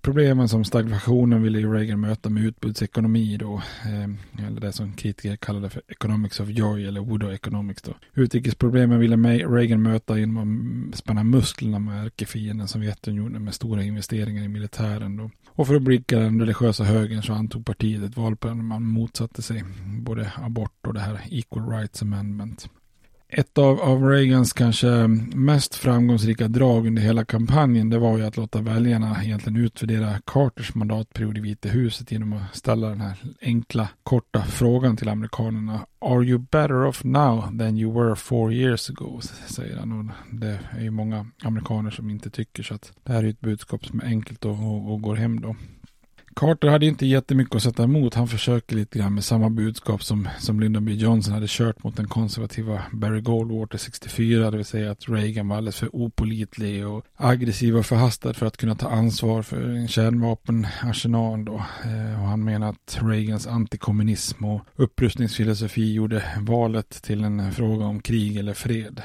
Problemen 0.00 0.48
som 0.48 0.64
stagflationen 0.64 1.42
ville 1.42 1.58
ju 1.58 1.72
Reagan 1.74 2.00
möta 2.00 2.30
med 2.30 2.44
utbudsekonomi 2.44 3.36
då. 3.36 3.62
Eh, 3.84 4.46
eller 4.46 4.60
det 4.60 4.72
som 4.72 4.92
kritiker 4.92 5.36
kallade 5.36 5.70
för 5.70 5.82
economics 5.88 6.40
of 6.40 6.48
joy 6.48 6.86
eller 6.86 7.00
Woodrow 7.00 7.32
economics 7.32 7.82
då. 7.82 7.94
Utrikesproblemen 8.14 8.98
ville 8.98 9.16
Reagan 9.46 9.82
möta 9.82 10.18
genom 10.18 10.90
att 10.92 10.98
spänna 10.98 11.24
musklerna 11.24 11.78
med 11.78 12.04
ärkefienden 12.04 12.68
Sovjetunionen 12.68 13.44
med 13.44 13.54
stora 13.54 13.82
investeringar 13.82 14.44
i 14.44 14.48
militären 14.48 15.16
då. 15.16 15.30
Och 15.46 15.66
för 15.66 15.74
att 15.74 15.82
blicka 15.82 16.18
den 16.18 16.40
religiösa 16.40 16.84
högern 16.84 17.22
så 17.22 17.32
antog 17.32 17.66
partiet 17.66 18.02
ett 18.02 18.16
valprogram 18.16 18.58
där 18.58 18.64
man 18.64 18.82
motsatte 18.82 19.42
sig 19.42 19.64
både 19.86 20.32
abort 20.36 20.86
och 20.86 20.94
det 20.94 21.00
här 21.00 21.20
Equal 21.30 21.68
Rights 21.70 22.02
Amendment. 22.02 22.68
Ett 23.32 23.58
av, 23.58 23.80
av 23.80 24.04
Reagans 24.08 24.52
kanske 24.52 25.06
mest 25.34 25.74
framgångsrika 25.74 26.48
drag 26.48 26.86
under 26.86 27.02
hela 27.02 27.24
kampanjen 27.24 27.90
det 27.90 27.98
var 27.98 28.18
ju 28.18 28.24
att 28.24 28.36
låta 28.36 28.60
väljarna 28.60 29.24
egentligen 29.24 29.56
utvärdera 29.56 30.20
Carters 30.26 30.74
mandatperiod 30.74 31.38
i 31.38 31.40
Vita 31.40 31.68
huset 31.68 32.12
genom 32.12 32.32
att 32.32 32.56
ställa 32.56 32.88
den 32.88 33.00
här 33.00 33.16
enkla 33.40 33.88
korta 34.02 34.42
frågan 34.42 34.96
till 34.96 35.08
amerikanerna. 35.08 35.86
Are 35.98 36.24
you 36.24 36.38
better 36.38 36.84
off 36.86 37.04
now 37.04 37.58
than 37.58 37.78
you 37.78 37.92
were 37.92 38.16
four 38.16 38.52
years 38.52 38.90
ago? 38.90 39.20
Säger 39.46 39.76
han 39.76 39.92
och 39.92 40.14
det 40.32 40.58
är 40.70 40.82
ju 40.82 40.90
många 40.90 41.26
amerikaner 41.42 41.90
som 41.90 42.10
inte 42.10 42.30
tycker 42.30 42.62
så 42.62 42.74
att 42.74 42.92
det 43.04 43.12
här 43.12 43.24
är 43.24 43.28
ett 43.28 43.40
budskap 43.40 43.86
som 43.86 44.00
är 44.00 44.04
enkelt 44.04 44.44
och, 44.44 44.52
och, 44.52 44.92
och 44.92 45.02
går 45.02 45.16
hem 45.16 45.40
då. 45.40 45.56
Carter 46.40 46.68
hade 46.68 46.86
inte 46.86 47.06
jättemycket 47.06 47.54
att 47.54 47.62
sätta 47.62 47.82
emot. 47.82 48.14
Han 48.14 48.28
försöker 48.28 48.76
lite 48.76 48.98
grann 48.98 49.14
med 49.14 49.24
samma 49.24 49.50
budskap 49.50 50.02
som, 50.02 50.28
som 50.38 50.60
Lyndon 50.60 50.84
B. 50.84 50.92
Johnson 50.92 51.34
hade 51.34 51.46
kört 51.48 51.84
mot 51.84 51.96
den 51.96 52.08
konservativa 52.08 52.82
Barry 52.92 53.20
Goldwater 53.20 53.78
64. 53.78 54.50
Det 54.50 54.56
vill 54.56 54.66
säga 54.66 54.90
att 54.90 55.08
Reagan 55.08 55.48
var 55.48 55.56
alldeles 55.56 55.76
för 55.76 55.96
opolitlig 55.96 56.86
och 56.86 57.04
aggressiv 57.16 57.76
och 57.76 57.86
förhastad 57.86 58.34
för 58.34 58.46
att 58.46 58.56
kunna 58.56 58.74
ta 58.74 58.88
ansvar 58.88 59.42
för 59.42 59.68
en 59.68 59.88
kärnvapenarsenal. 59.88 61.44
Då. 61.44 61.54
Eh, 61.84 62.22
och 62.22 62.28
han 62.28 62.44
menar 62.44 62.68
att 62.68 62.98
Reagans 63.02 63.46
antikommunism 63.46 64.44
och 64.44 64.60
upprustningsfilosofi 64.76 65.92
gjorde 65.92 66.24
valet 66.40 67.02
till 67.02 67.24
en 67.24 67.52
fråga 67.52 67.84
om 67.84 68.00
krig 68.02 68.36
eller 68.36 68.54
fred. 68.54 69.02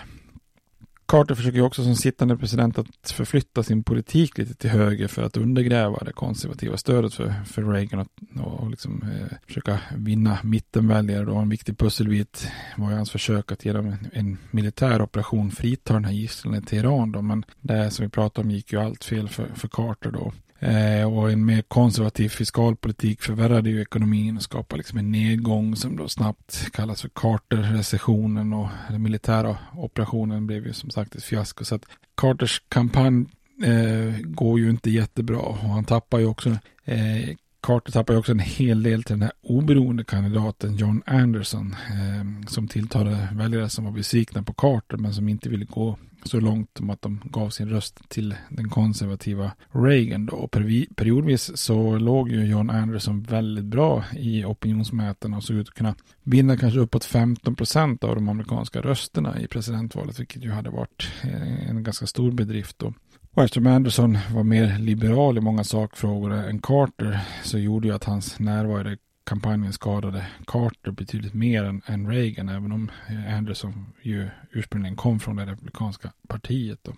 Carter 1.05 1.35
försöker 1.35 1.61
också 1.61 1.83
som 1.83 1.95
sittande 1.95 2.37
president 2.37 2.77
att 2.77 3.11
förflytta 3.11 3.63
sin 3.63 3.83
politik 3.83 4.37
lite 4.37 4.53
till 4.53 4.69
höger 4.69 5.07
för 5.07 5.23
att 5.23 5.37
undergräva 5.37 6.03
det 6.05 6.13
konservativa 6.13 6.77
stödet 6.77 7.13
för, 7.13 7.33
för 7.45 7.63
Reagan 7.63 8.07
och, 8.39 8.59
och 8.59 8.69
liksom, 8.69 9.03
eh, 9.03 9.37
försöka 9.47 9.79
vinna 9.95 10.37
mittenväljare. 10.43 11.25
Då. 11.25 11.35
En 11.35 11.49
viktig 11.49 11.77
pusselbit 11.77 12.51
var 12.77 12.89
ju 12.89 12.95
hans 12.95 13.11
försök 13.11 13.51
att 13.51 13.65
genom 13.65 13.85
en, 13.85 14.07
en 14.13 14.37
militär 14.51 15.01
operation 15.01 15.51
frita 15.51 15.93
den 15.93 16.05
här 16.05 16.11
gisslan 16.11 16.55
i 16.55 16.61
Teheran. 16.61 17.11
Då. 17.11 17.21
Men 17.21 17.45
det 17.61 17.91
som 17.91 18.05
vi 18.05 18.09
pratade 18.09 18.45
om 18.45 18.51
gick 18.51 18.73
ju 18.73 18.79
allt 18.79 19.03
fel 19.03 19.29
för, 19.29 19.47
för 19.55 19.67
Carter 19.67 20.11
då. 20.11 20.33
Eh, 20.65 21.13
och 21.13 21.31
en 21.31 21.45
mer 21.45 21.61
konservativ 21.61 22.29
fiskalpolitik 22.29 23.21
förvärrade 23.21 23.69
ju 23.69 23.81
ekonomin 23.81 24.37
och 24.37 24.43
skapade 24.43 24.77
liksom 24.77 24.99
en 24.99 25.11
nedgång 25.11 25.75
som 25.75 25.97
då 25.97 26.07
snabbt 26.07 26.71
kallas 26.71 27.01
för 27.01 27.09
Carter-recessionen 27.09 28.53
och 28.53 28.67
den 28.89 29.03
militära 29.03 29.57
operationen 29.73 30.47
blev 30.47 30.67
ju 30.67 30.73
som 30.73 30.89
sagt 30.89 31.15
ett 31.15 31.23
fiasko. 31.23 31.65
Så 31.65 31.75
att 31.75 31.85
Carters 32.15 32.61
kampanj 32.69 33.25
eh, 33.63 34.19
går 34.23 34.59
ju 34.59 34.69
inte 34.69 34.89
jättebra 34.89 35.37
och 35.37 35.57
han 35.57 35.85
tappar 35.85 36.19
ju 36.19 36.25
också 36.25 36.49
eh, 36.85 37.35
Carter 37.61 37.91
tappar 37.91 38.13
ju 38.13 38.19
också 38.19 38.31
en 38.31 38.39
hel 38.39 38.83
del 38.83 39.03
till 39.03 39.13
den 39.13 39.21
här 39.21 39.31
oberoende 39.41 40.03
kandidaten 40.03 40.75
John 40.75 41.01
Anderson 41.05 41.75
eh, 41.89 42.47
som 42.47 42.67
tilltalade 42.67 43.29
väljare 43.33 43.69
som 43.69 43.85
var 43.85 43.91
besvikna 43.91 44.43
på 44.43 44.53
Carter 44.53 44.97
men 44.97 45.13
som 45.13 45.29
inte 45.29 45.49
ville 45.49 45.65
gå 45.65 45.97
så 46.25 46.39
långt 46.39 46.69
som 46.77 46.89
att 46.89 47.01
de 47.01 47.21
gav 47.23 47.49
sin 47.49 47.69
röst 47.69 48.09
till 48.09 48.35
den 48.49 48.69
konservativa 48.69 49.51
Reagan 49.71 50.25
då. 50.25 50.47
Periodvis 50.95 51.57
så 51.57 51.97
låg 51.97 52.31
ju 52.31 52.45
John 52.45 52.69
Anderson 52.69 53.23
väldigt 53.23 53.65
bra 53.65 54.03
i 54.13 54.45
opinionsmätarna 54.45 55.37
och 55.37 55.43
såg 55.43 55.57
ut 55.57 55.67
att 55.67 55.73
kunna 55.73 55.95
vinna 56.23 56.57
kanske 56.57 56.79
uppåt 56.79 57.05
15 57.05 57.55
procent 57.55 58.03
av 58.03 58.15
de 58.15 58.29
amerikanska 58.29 58.81
rösterna 58.81 59.41
i 59.41 59.47
presidentvalet, 59.47 60.19
vilket 60.19 60.43
ju 60.43 60.51
hade 60.51 60.69
varit 60.69 61.11
eh, 61.23 61.69
en 61.69 61.83
ganska 61.83 62.07
stor 62.07 62.31
bedrift 62.31 62.79
då. 62.79 62.93
Och 63.33 63.43
eftersom 63.43 63.67
Anderson 63.67 64.17
var 64.33 64.43
mer 64.43 64.79
liberal 64.79 65.37
i 65.37 65.41
många 65.41 65.63
sakfrågor 65.63 66.33
än 66.33 66.59
Carter 66.59 67.19
så 67.43 67.57
gjorde 67.57 67.87
ju 67.87 67.93
att 67.93 68.03
hans 68.03 68.39
närvaro 68.39 68.91
i 68.91 68.97
kampanjen 69.25 69.73
skadade 69.73 70.27
Carter 70.47 70.91
betydligt 70.91 71.33
mer 71.33 71.63
än, 71.63 71.81
än 71.85 72.09
Reagan, 72.09 72.49
även 72.49 72.71
om 72.71 72.91
eh, 73.09 73.37
Anderson 73.37 73.85
ju 74.01 74.29
ursprungligen 74.51 74.95
kom 74.95 75.19
från 75.19 75.35
det 75.35 75.45
republikanska 75.45 76.11
partiet. 76.27 76.79
Då. 76.83 76.93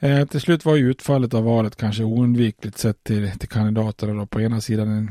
Eh, 0.00 0.26
till 0.26 0.40
slut 0.40 0.64
var 0.64 0.76
ju 0.76 0.90
utfallet 0.90 1.34
av 1.34 1.44
valet 1.44 1.76
kanske 1.76 2.04
oundvikligt 2.04 2.78
sett 2.78 3.04
till, 3.04 3.30
till 3.38 3.48
kandidaterna. 3.48 4.12
Då. 4.12 4.26
På 4.26 4.40
ena 4.40 4.60
sidan 4.60 4.88
en, 4.88 5.10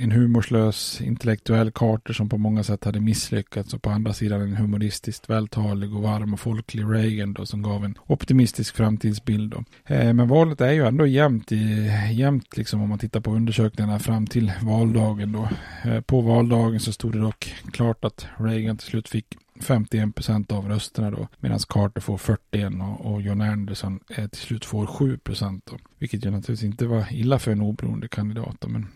en 0.00 0.12
humorslös 0.12 1.00
intellektuell 1.00 1.70
Carter 1.70 2.12
som 2.12 2.28
på 2.28 2.38
många 2.38 2.62
sätt 2.62 2.84
hade 2.84 3.00
misslyckats 3.00 3.74
och 3.74 3.82
på 3.82 3.90
andra 3.90 4.12
sidan 4.12 4.40
en 4.40 4.56
humoristiskt 4.56 5.30
vältalig 5.30 5.94
och 5.94 6.02
varm 6.02 6.32
och 6.34 6.40
folklig 6.40 6.84
Reagan 6.84 7.32
då, 7.32 7.46
som 7.46 7.62
gav 7.62 7.84
en 7.84 7.98
optimistisk 8.06 8.76
framtidsbild. 8.76 9.50
Då. 9.50 9.64
Eh, 9.94 10.12
men 10.12 10.28
valet 10.28 10.60
är 10.60 10.72
ju 10.72 10.86
ändå 10.86 11.06
jämnt, 11.06 11.52
i, 11.52 11.90
jämnt 12.12 12.56
liksom, 12.56 12.82
om 12.82 12.88
man 12.88 12.98
tittar 12.98 13.20
på 13.20 13.32
undersökningarna 13.32 13.98
fram 13.98 14.26
till 14.26 14.52
valdagen. 14.62 15.32
Då. 15.32 15.48
Eh, 15.90 16.00
på 16.00 16.20
valdagen 16.20 16.80
så 16.80 16.92
stod 16.92 17.12
det 17.12 17.20
dock 17.20 17.54
klart 17.72 18.04
att 18.04 18.26
Reagan 18.36 18.76
till 18.76 18.88
slut 18.88 19.08
fick 19.08 19.26
51 19.60 20.14
procent 20.14 20.52
av 20.52 20.68
rösterna 20.68 21.10
då. 21.10 21.28
Medan 21.38 21.58
Carter 21.68 22.00
får 22.00 22.18
41 22.18 22.72
och, 22.82 23.12
och 23.12 23.22
John 23.22 23.40
Anderson 23.40 24.00
eh, 24.08 24.28
till 24.28 24.40
slut 24.40 24.64
får 24.64 24.86
7 24.86 25.18
procent 25.18 25.66
då. 25.70 25.78
Vilket 25.98 26.24
ju 26.24 26.30
naturligtvis 26.30 26.62
inte 26.62 26.86
var 26.86 27.06
illa 27.10 27.38
för 27.38 27.52
en 27.52 27.60
oberoende 27.60 28.08
kandidat 28.08 28.56
då, 28.58 28.68
men 28.68 28.86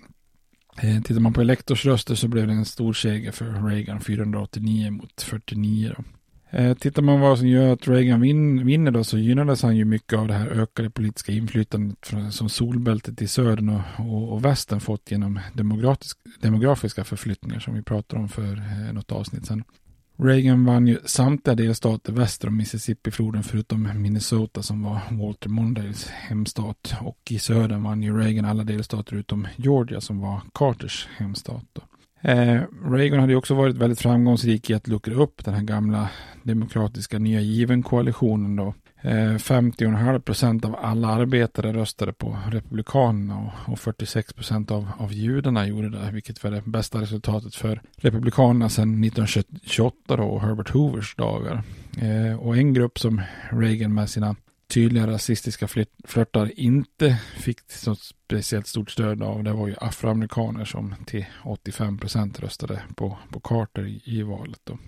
eh, 0.83 1.03
Tittar 1.03 1.21
man 1.21 1.33
på 1.33 1.41
elektorsröster 1.41 2.15
så 2.15 2.29
blev 2.29 2.47
det 2.47 2.53
en 2.53 2.65
stor 2.65 2.93
seger 2.93 3.33
för 3.33 3.69
Reagan, 3.69 4.01
489 4.01 4.91
mot 4.91 5.23
49 5.23 5.93
då. 5.97 6.05
Eh, 6.55 6.75
tittar 6.75 7.03
man 7.03 7.21
vad 7.21 7.39
som 7.39 7.49
gör 7.49 7.73
att 7.73 7.89
Reagan 7.89 8.21
vin, 8.21 8.67
vinner 8.67 8.91
då 8.91 9.05
så 9.05 9.19
gynnades 9.19 9.63
han 9.63 9.77
ju 9.77 9.85
mycket 9.85 10.19
av 10.19 10.29
det 10.29 10.35
här 10.35 10.47
ökade 10.47 10.91
politiska 10.91 11.33
inflytandet 11.33 12.07
från, 12.07 12.33
som 12.33 12.49
solbältet 12.49 13.23
i 13.23 13.29
södern 13.29 13.69
och, 13.69 13.81
och, 13.99 14.33
och 14.33 14.45
västern 14.45 14.81
fått 14.81 15.11
genom 15.11 15.41
demografiska 16.41 17.05
förflyttningar 17.05 17.61
som 17.61 17.75
vi 17.75 17.83
pratade 17.83 18.23
om 18.23 18.29
för 18.29 18.57
eh, 18.57 18.93
något 18.93 19.13
avsnitt 19.13 19.47
sedan. 19.47 19.65
Reagan 20.25 20.65
vann 20.65 20.87
ju 20.87 20.99
samtliga 21.05 21.55
delstater 21.55 22.13
väster 22.13 22.49
om 22.49 22.57
Mississippifloden 22.57 23.43
förutom 23.43 24.03
Minnesota 24.03 24.63
som 24.63 24.83
var 24.83 25.01
Walter 25.11 25.49
Mondales 25.49 26.07
hemstat. 26.09 26.95
Och 27.01 27.19
i 27.31 27.39
södern 27.39 27.83
vann 27.83 28.03
ju 28.03 28.19
Reagan 28.19 28.45
alla 28.45 28.65
delstater 28.65 29.17
utom 29.17 29.49
Georgia 29.57 30.01
som 30.01 30.21
var 30.21 30.41
Carters 30.55 31.09
hemstat. 31.17 31.65
Eh, 32.21 32.63
Reagan 32.85 33.21
hade 33.21 33.33
ju 33.33 33.39
också 33.39 33.55
varit 33.55 33.77
väldigt 33.77 34.01
framgångsrik 34.01 34.71
i 34.71 34.75
att 34.75 34.89
luckra 34.89 35.15
upp 35.15 35.45
den 35.45 35.55
här 35.55 35.63
gamla 35.63 36.11
demokratiska 36.43 37.19
nya 37.19 37.41
given-koalitionen 37.41 38.57
då. 38.57 38.75
Eh, 39.05 39.35
50,5 39.39 40.21
procent 40.21 40.65
av 40.65 40.77
alla 40.83 41.09
arbetare 41.09 41.73
röstade 41.73 42.13
på 42.13 42.39
Republikanerna 42.51 43.39
och, 43.39 43.73
och 43.73 43.79
46 43.79 44.33
procent 44.33 44.71
av, 44.71 44.89
av 44.99 45.13
judarna 45.13 45.67
gjorde 45.67 45.91
det, 45.91 46.11
vilket 46.13 46.45
var 46.45 46.51
det 46.51 46.63
bästa 46.65 47.01
resultatet 47.01 47.55
för 47.55 47.83
Republikanerna 47.97 48.69
sedan 48.69 49.05
1928 49.05 50.17
då, 50.17 50.23
och 50.23 50.41
Herbert 50.41 50.71
Hoovers 50.71 51.15
dagar. 51.17 51.63
Eh, 52.01 52.41
och 52.41 52.57
en 52.57 52.75
grupp 52.75 52.99
som 52.99 53.21
Reagan 53.51 53.95
med 53.95 54.11
sina 54.11 54.37
tydliga 54.69 55.07
rasistiska 55.07 55.69
flörtar 56.05 56.61
inte 56.61 57.19
fick 57.37 57.59
så 57.71 57.95
speciellt 57.95 58.67
stort 58.67 58.91
stöd 58.91 59.23
av 59.23 59.45
det 59.45 59.53
var 59.53 59.69
ju 59.69 59.75
afroamerikaner 59.81 60.65
som 60.65 60.95
till 61.07 61.25
85 61.45 61.99
procent 61.99 62.41
röstade 62.41 62.83
på, 62.97 63.19
på 63.31 63.41
Carter 63.41 63.87
i, 63.87 64.03
i 64.05 64.23
valet. 64.23 64.61
Då. 64.65 64.79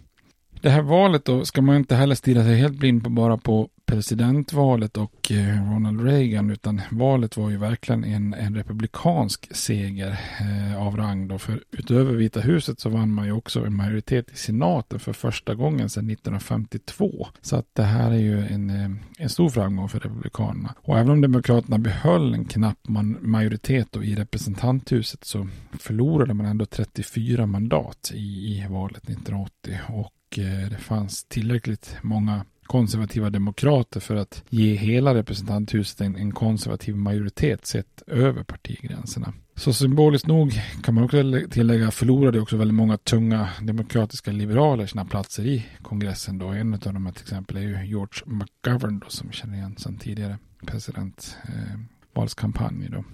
Det 0.64 0.70
här 0.70 0.82
valet 0.82 1.24
då 1.24 1.44
ska 1.44 1.62
man 1.62 1.76
inte 1.76 1.94
heller 1.94 2.14
stirra 2.14 2.44
sig 2.44 2.56
helt 2.56 2.78
blind 2.78 3.04
på 3.04 3.10
bara 3.10 3.36
på 3.36 3.68
presidentvalet 3.86 4.96
och 4.96 5.32
eh, 5.32 5.72
Ronald 5.72 6.04
Reagan 6.04 6.50
utan 6.50 6.80
valet 6.90 7.36
var 7.36 7.50
ju 7.50 7.56
verkligen 7.56 8.04
en, 8.04 8.34
en 8.34 8.54
republikansk 8.54 9.56
seger 9.56 10.20
eh, 10.40 10.86
av 10.86 10.96
rang 10.96 11.28
då. 11.28 11.38
För 11.38 11.64
utöver 11.70 12.12
Vita 12.12 12.40
huset 12.40 12.80
så 12.80 12.88
vann 12.88 13.14
man 13.14 13.26
ju 13.26 13.32
också 13.32 13.66
en 13.66 13.76
majoritet 13.76 14.30
i 14.32 14.36
senaten 14.36 15.00
för 15.00 15.12
första 15.12 15.54
gången 15.54 15.90
sedan 15.90 16.10
1952 16.10 17.26
så 17.40 17.56
att 17.56 17.66
det 17.72 17.82
här 17.82 18.10
är 18.10 18.18
ju 18.18 18.46
en, 18.46 18.70
eh, 18.70 18.90
en 19.18 19.28
stor 19.28 19.48
framgång 19.48 19.88
för 19.88 20.00
republikanerna. 20.00 20.74
Och 20.76 20.98
även 20.98 21.10
om 21.10 21.20
demokraterna 21.20 21.78
behöll 21.78 22.34
en 22.34 22.44
knapp 22.44 22.78
man, 22.88 23.18
majoritet 23.20 23.88
då 23.90 24.04
i 24.04 24.14
representanthuset 24.14 25.24
så 25.24 25.48
förlorade 25.78 26.34
man 26.34 26.46
ändå 26.46 26.66
34 26.66 27.46
mandat 27.46 28.12
i, 28.14 28.18
i 28.18 28.66
valet 28.68 29.02
1980 29.02 29.78
och 29.88 30.10
Eh, 30.38 30.70
det 30.70 30.78
fanns 30.78 31.24
tillräckligt 31.24 31.96
många 32.02 32.44
konservativa 32.66 33.30
demokrater 33.30 34.00
för 34.00 34.16
att 34.16 34.44
ge 34.48 34.74
hela 34.74 35.14
representanthuset 35.14 36.00
en, 36.00 36.16
en 36.16 36.32
konservativ 36.32 36.96
majoritet 36.96 37.66
sett 37.66 38.02
över 38.06 38.44
partigränserna. 38.44 39.32
Så 39.56 39.72
symboliskt 39.72 40.26
nog 40.26 40.52
kan 40.82 40.94
man 40.94 41.04
också 41.04 41.22
tillägga 41.50 41.90
förlorade 41.90 42.40
också 42.40 42.56
väldigt 42.56 42.74
många 42.74 42.96
tunga 42.96 43.48
demokratiska 43.62 44.32
liberaler 44.32 44.86
sina 44.86 45.04
platser 45.04 45.46
i 45.46 45.66
kongressen 45.82 46.38
då. 46.38 46.48
En 46.48 46.74
av 46.74 46.80
dem 46.80 47.12
till 47.14 47.22
exempel 47.22 47.56
är 47.56 47.60
ju 47.60 47.86
George 47.86 48.22
McGovern 48.26 48.98
då 48.98 49.06
som 49.08 49.28
vi 49.28 49.34
känner 49.34 49.56
igen 49.56 49.76
sedan 49.78 49.98
tidigare 49.98 50.38
presidentvalskampanj 50.66 52.84
eh, 52.84 52.90
då. 52.90 53.04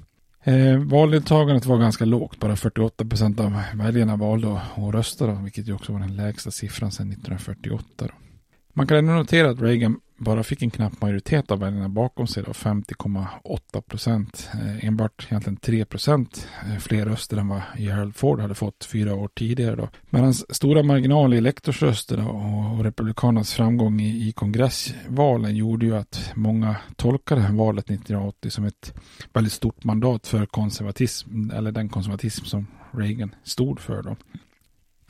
Eh, 0.45 0.79
valdeltagandet 0.79 1.67
var 1.67 1.79
ganska 1.79 2.05
lågt, 2.05 2.41
bara 2.41 2.57
48 2.57 3.05
procent 3.05 3.41
av 3.41 3.63
väljarna 3.75 4.17
valde 4.17 4.53
att 4.53 4.95
rösta 4.95 5.27
vilket 5.35 5.69
ju 5.69 5.73
också 5.73 5.93
var 5.93 6.01
den 6.01 6.17
lägsta 6.17 6.51
siffran 6.51 6.93
sedan 6.93 7.11
1948 7.11 7.85
då. 7.99 8.15
Man 8.73 8.87
kan 8.87 8.97
ändå 8.97 9.13
notera 9.13 9.51
att 9.51 9.61
Reagan 9.61 10.01
bara 10.21 10.43
fick 10.43 10.63
en 10.63 10.71
knapp 10.71 11.01
majoritet 11.01 11.51
av 11.51 11.59
väljarna 11.59 11.89
bakom 11.89 12.27
sig, 12.27 12.43
50,8 12.43 13.81
procent. 13.81 14.51
Eh, 14.55 14.85
enbart 14.85 15.27
egentligen 15.31 15.57
3 15.57 15.85
procent 15.85 16.49
eh, 16.67 16.79
fler 16.79 17.07
röster 17.07 17.37
än 17.37 17.49
vad 17.49 17.63
Gerald 17.79 18.17
Ford 18.17 18.41
hade 18.41 18.55
fått 18.55 18.85
fyra 18.85 19.15
år 19.15 19.29
tidigare. 19.29 19.77
Då. 19.77 19.89
Men 20.11 20.25
hans 20.25 20.55
stora 20.55 20.83
marginal 20.83 21.35
i 21.35 21.39
elektorsröster 21.39 22.29
och, 22.29 22.79
och 22.79 22.85
republikanernas 22.85 23.55
framgång 23.55 24.01
i, 24.01 24.29
i 24.29 24.33
kongressvalen 24.33 25.57
gjorde 25.57 25.87
ju 25.87 25.97
att 25.97 26.33
många 26.35 26.77
tolkade 26.97 27.49
valet 27.53 27.85
1980 27.85 28.51
som 28.51 28.65
ett 28.65 28.95
väldigt 29.33 29.53
stort 29.53 29.85
mandat 29.85 30.27
för 30.27 30.47
konservatism, 30.47 31.51
eller 31.51 31.73
den 31.73 31.89
konservatism 31.89 32.45
som 32.45 32.67
Reagan 32.91 33.35
stod 33.45 33.81
för. 33.81 34.03
Då. 34.03 34.17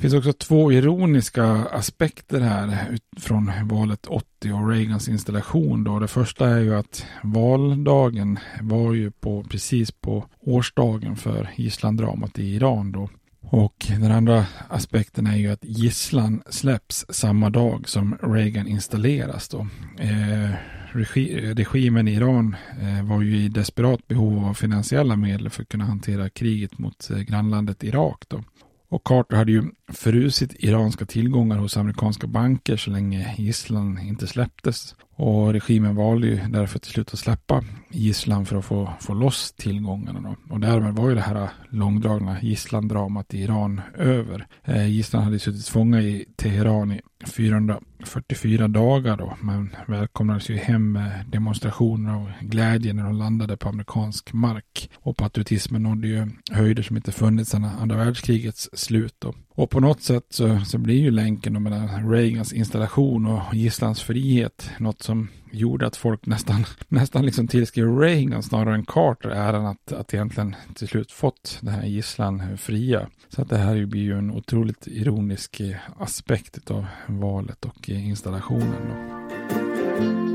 Det 0.00 0.02
finns 0.02 0.14
också 0.14 0.32
två 0.32 0.72
ironiska 0.72 1.44
aspekter 1.72 2.40
här 2.40 2.98
från 3.16 3.52
valet 3.64 4.06
80 4.06 4.52
och 4.52 4.68
Reagans 4.68 5.08
installation. 5.08 5.84
Då. 5.84 5.98
Det 5.98 6.08
första 6.08 6.48
är 6.48 6.58
ju 6.58 6.74
att 6.74 7.06
valdagen 7.22 8.38
var 8.60 8.94
ju 8.94 9.10
på, 9.10 9.42
precis 9.42 9.92
på 9.92 10.24
årsdagen 10.40 11.16
för 11.16 11.50
gisslandramat 11.56 12.38
i 12.38 12.54
Iran. 12.54 12.92
Då. 12.92 13.08
Och 13.40 13.86
den 13.88 14.12
andra 14.12 14.46
aspekten 14.68 15.26
är 15.26 15.36
ju 15.36 15.52
att 15.52 15.64
gisslan 15.64 16.42
släpps 16.50 17.06
samma 17.08 17.50
dag 17.50 17.88
som 17.88 18.18
Reagan 18.22 18.66
installeras. 18.66 19.48
Då. 19.48 19.66
Eh, 19.98 20.50
regi 20.92 21.54
regimen 21.54 22.08
i 22.08 22.14
Iran 22.14 22.56
eh, 22.80 23.04
var 23.04 23.22
ju 23.22 23.36
i 23.36 23.48
desperat 23.48 24.08
behov 24.08 24.44
av 24.44 24.54
finansiella 24.54 25.16
medel 25.16 25.50
för 25.50 25.62
att 25.62 25.68
kunna 25.68 25.84
hantera 25.84 26.30
kriget 26.30 26.78
mot 26.78 27.10
eh, 27.10 27.18
grannlandet 27.18 27.84
Irak. 27.84 28.24
Då. 28.28 28.42
Och 28.90 29.04
Carter 29.04 29.36
hade 29.36 29.52
ju 29.52 29.64
frusit 29.92 30.54
iranska 30.58 31.06
tillgångar 31.06 31.58
hos 31.58 31.76
amerikanska 31.76 32.26
banker 32.26 32.76
så 32.76 32.90
länge 32.90 33.34
gisslan 33.38 33.98
inte 33.98 34.26
släpptes. 34.26 34.94
Och 35.22 35.52
regimen 35.52 35.96
valde 35.96 36.26
ju 36.26 36.40
därför 36.48 36.78
till 36.78 36.92
slut 36.92 37.12
att 37.12 37.18
släppa 37.18 37.64
gisslan 37.90 38.46
för 38.46 38.56
att 38.56 38.64
få, 38.64 38.92
få 39.00 39.14
loss 39.14 39.52
tillgångarna. 39.52 40.20
Då. 40.20 40.54
Och 40.54 40.60
därmed 40.60 40.94
var 40.94 41.08
ju 41.08 41.14
det 41.14 41.20
här 41.20 41.48
långdragna 41.70 42.40
gisslandramat 42.42 43.34
i 43.34 43.38
Iran 43.38 43.80
över. 43.98 44.46
Eh, 44.64 44.88
gisslan 44.88 45.22
hade 45.22 45.38
suttit 45.38 45.68
fånga 45.68 46.00
i 46.00 46.26
Teheran 46.36 46.92
i 46.92 47.00
444 47.26 48.68
dagar 48.68 49.16
då, 49.16 49.36
men 49.40 49.76
välkomnades 49.88 50.50
ju 50.50 50.56
hem 50.56 50.92
med 50.92 51.24
demonstrationer 51.28 52.16
och 52.16 52.28
glädje 52.40 52.92
när 52.92 53.04
de 53.04 53.14
landade 53.14 53.56
på 53.56 53.68
amerikansk 53.68 54.32
mark. 54.32 54.90
Och 54.96 55.16
patriotismen 55.16 55.82
nådde 55.82 56.08
ju 56.08 56.28
höjder 56.50 56.82
som 56.82 56.96
inte 56.96 57.12
funnits 57.12 57.50
sedan 57.50 57.64
andra 57.64 57.96
världskrigets 57.96 58.68
slut 58.72 59.14
då. 59.18 59.34
Och 59.54 59.70
på 59.70 59.80
något 59.80 60.02
sätt 60.02 60.26
så, 60.30 60.60
så 60.60 60.78
blir 60.78 60.98
ju 61.00 61.10
länken 61.10 61.62
mellan 61.62 62.10
Reagans 62.10 62.52
installation 62.52 63.26
och 63.26 63.54
gisslans 63.54 64.02
frihet 64.02 64.70
något 64.78 65.02
som 65.02 65.28
gjorde 65.50 65.86
att 65.86 65.96
folk 65.96 66.26
nästan, 66.26 66.64
nästan 66.88 67.26
liksom 67.26 67.48
tillskrev 67.48 67.98
Reagan 67.98 68.42
snarare 68.42 68.74
än 68.74 68.84
Carter 68.84 69.28
äran 69.28 69.66
att, 69.66 69.92
att 69.92 70.14
egentligen 70.14 70.56
till 70.74 70.88
slut 70.88 71.12
fått 71.12 71.58
den 71.60 71.74
här 71.74 71.86
gisslan 71.86 72.58
fria. 72.58 73.08
Så 73.28 73.42
att 73.42 73.48
det 73.48 73.58
här 73.58 73.86
blir 73.86 74.02
ju 74.02 74.18
en 74.18 74.30
otroligt 74.30 74.86
ironisk 74.86 75.60
eh, 75.60 75.76
aspekt 75.98 76.70
av 76.70 76.86
valet 77.06 77.64
och 77.64 77.90
eh, 77.90 78.08
installationen. 78.08 78.88
Då. 78.88 80.29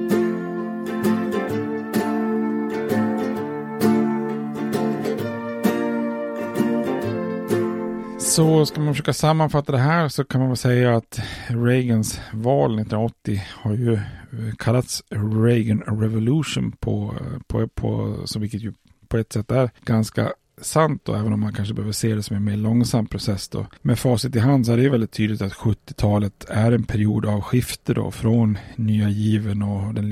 Så 8.35 8.65
ska 8.65 8.81
man 8.81 8.93
försöka 8.93 9.13
sammanfatta 9.13 9.71
det 9.71 9.77
här 9.77 10.09
så 10.09 10.23
kan 10.23 10.41
man 10.41 10.49
väl 10.49 10.57
säga 10.57 10.95
att 10.95 11.19
Reagans 11.47 12.21
val 12.33 12.79
1980 12.79 13.43
har 13.49 13.73
ju 13.73 13.93
eh, 13.93 14.55
kallats 14.59 15.03
Reagan 15.09 15.81
Revolution 16.01 16.71
på, 16.71 17.13
eh, 17.19 17.39
på, 17.47 17.67
på 17.67 18.17
så 18.25 18.39
vilket 18.39 18.61
ju 18.61 18.73
på 19.07 19.17
ett 19.17 19.33
sätt 19.33 19.51
är 19.51 19.69
ganska 19.85 20.33
sant 20.61 21.01
då, 21.05 21.15
även 21.15 21.33
om 21.33 21.39
man 21.39 21.53
kanske 21.53 21.73
behöver 21.73 21.93
se 21.93 22.15
det 22.15 22.23
som 22.23 22.35
en 22.35 22.43
mer 22.43 22.57
långsam 22.57 23.07
process 23.07 23.47
då. 23.47 23.65
Med 23.81 23.99
facit 23.99 24.35
i 24.35 24.39
hand 24.39 24.65
så 24.65 24.71
är 24.71 24.77
det 24.77 24.89
väldigt 24.89 25.11
tydligt 25.11 25.41
att 25.41 25.53
70-talet 25.53 26.45
är 26.49 26.71
en 26.71 26.83
period 26.83 27.25
av 27.25 27.41
skifte 27.41 27.93
då 27.93 28.11
från 28.11 28.57
nya 28.75 29.09
given 29.09 29.61
och 29.61 29.93
den 29.93 30.09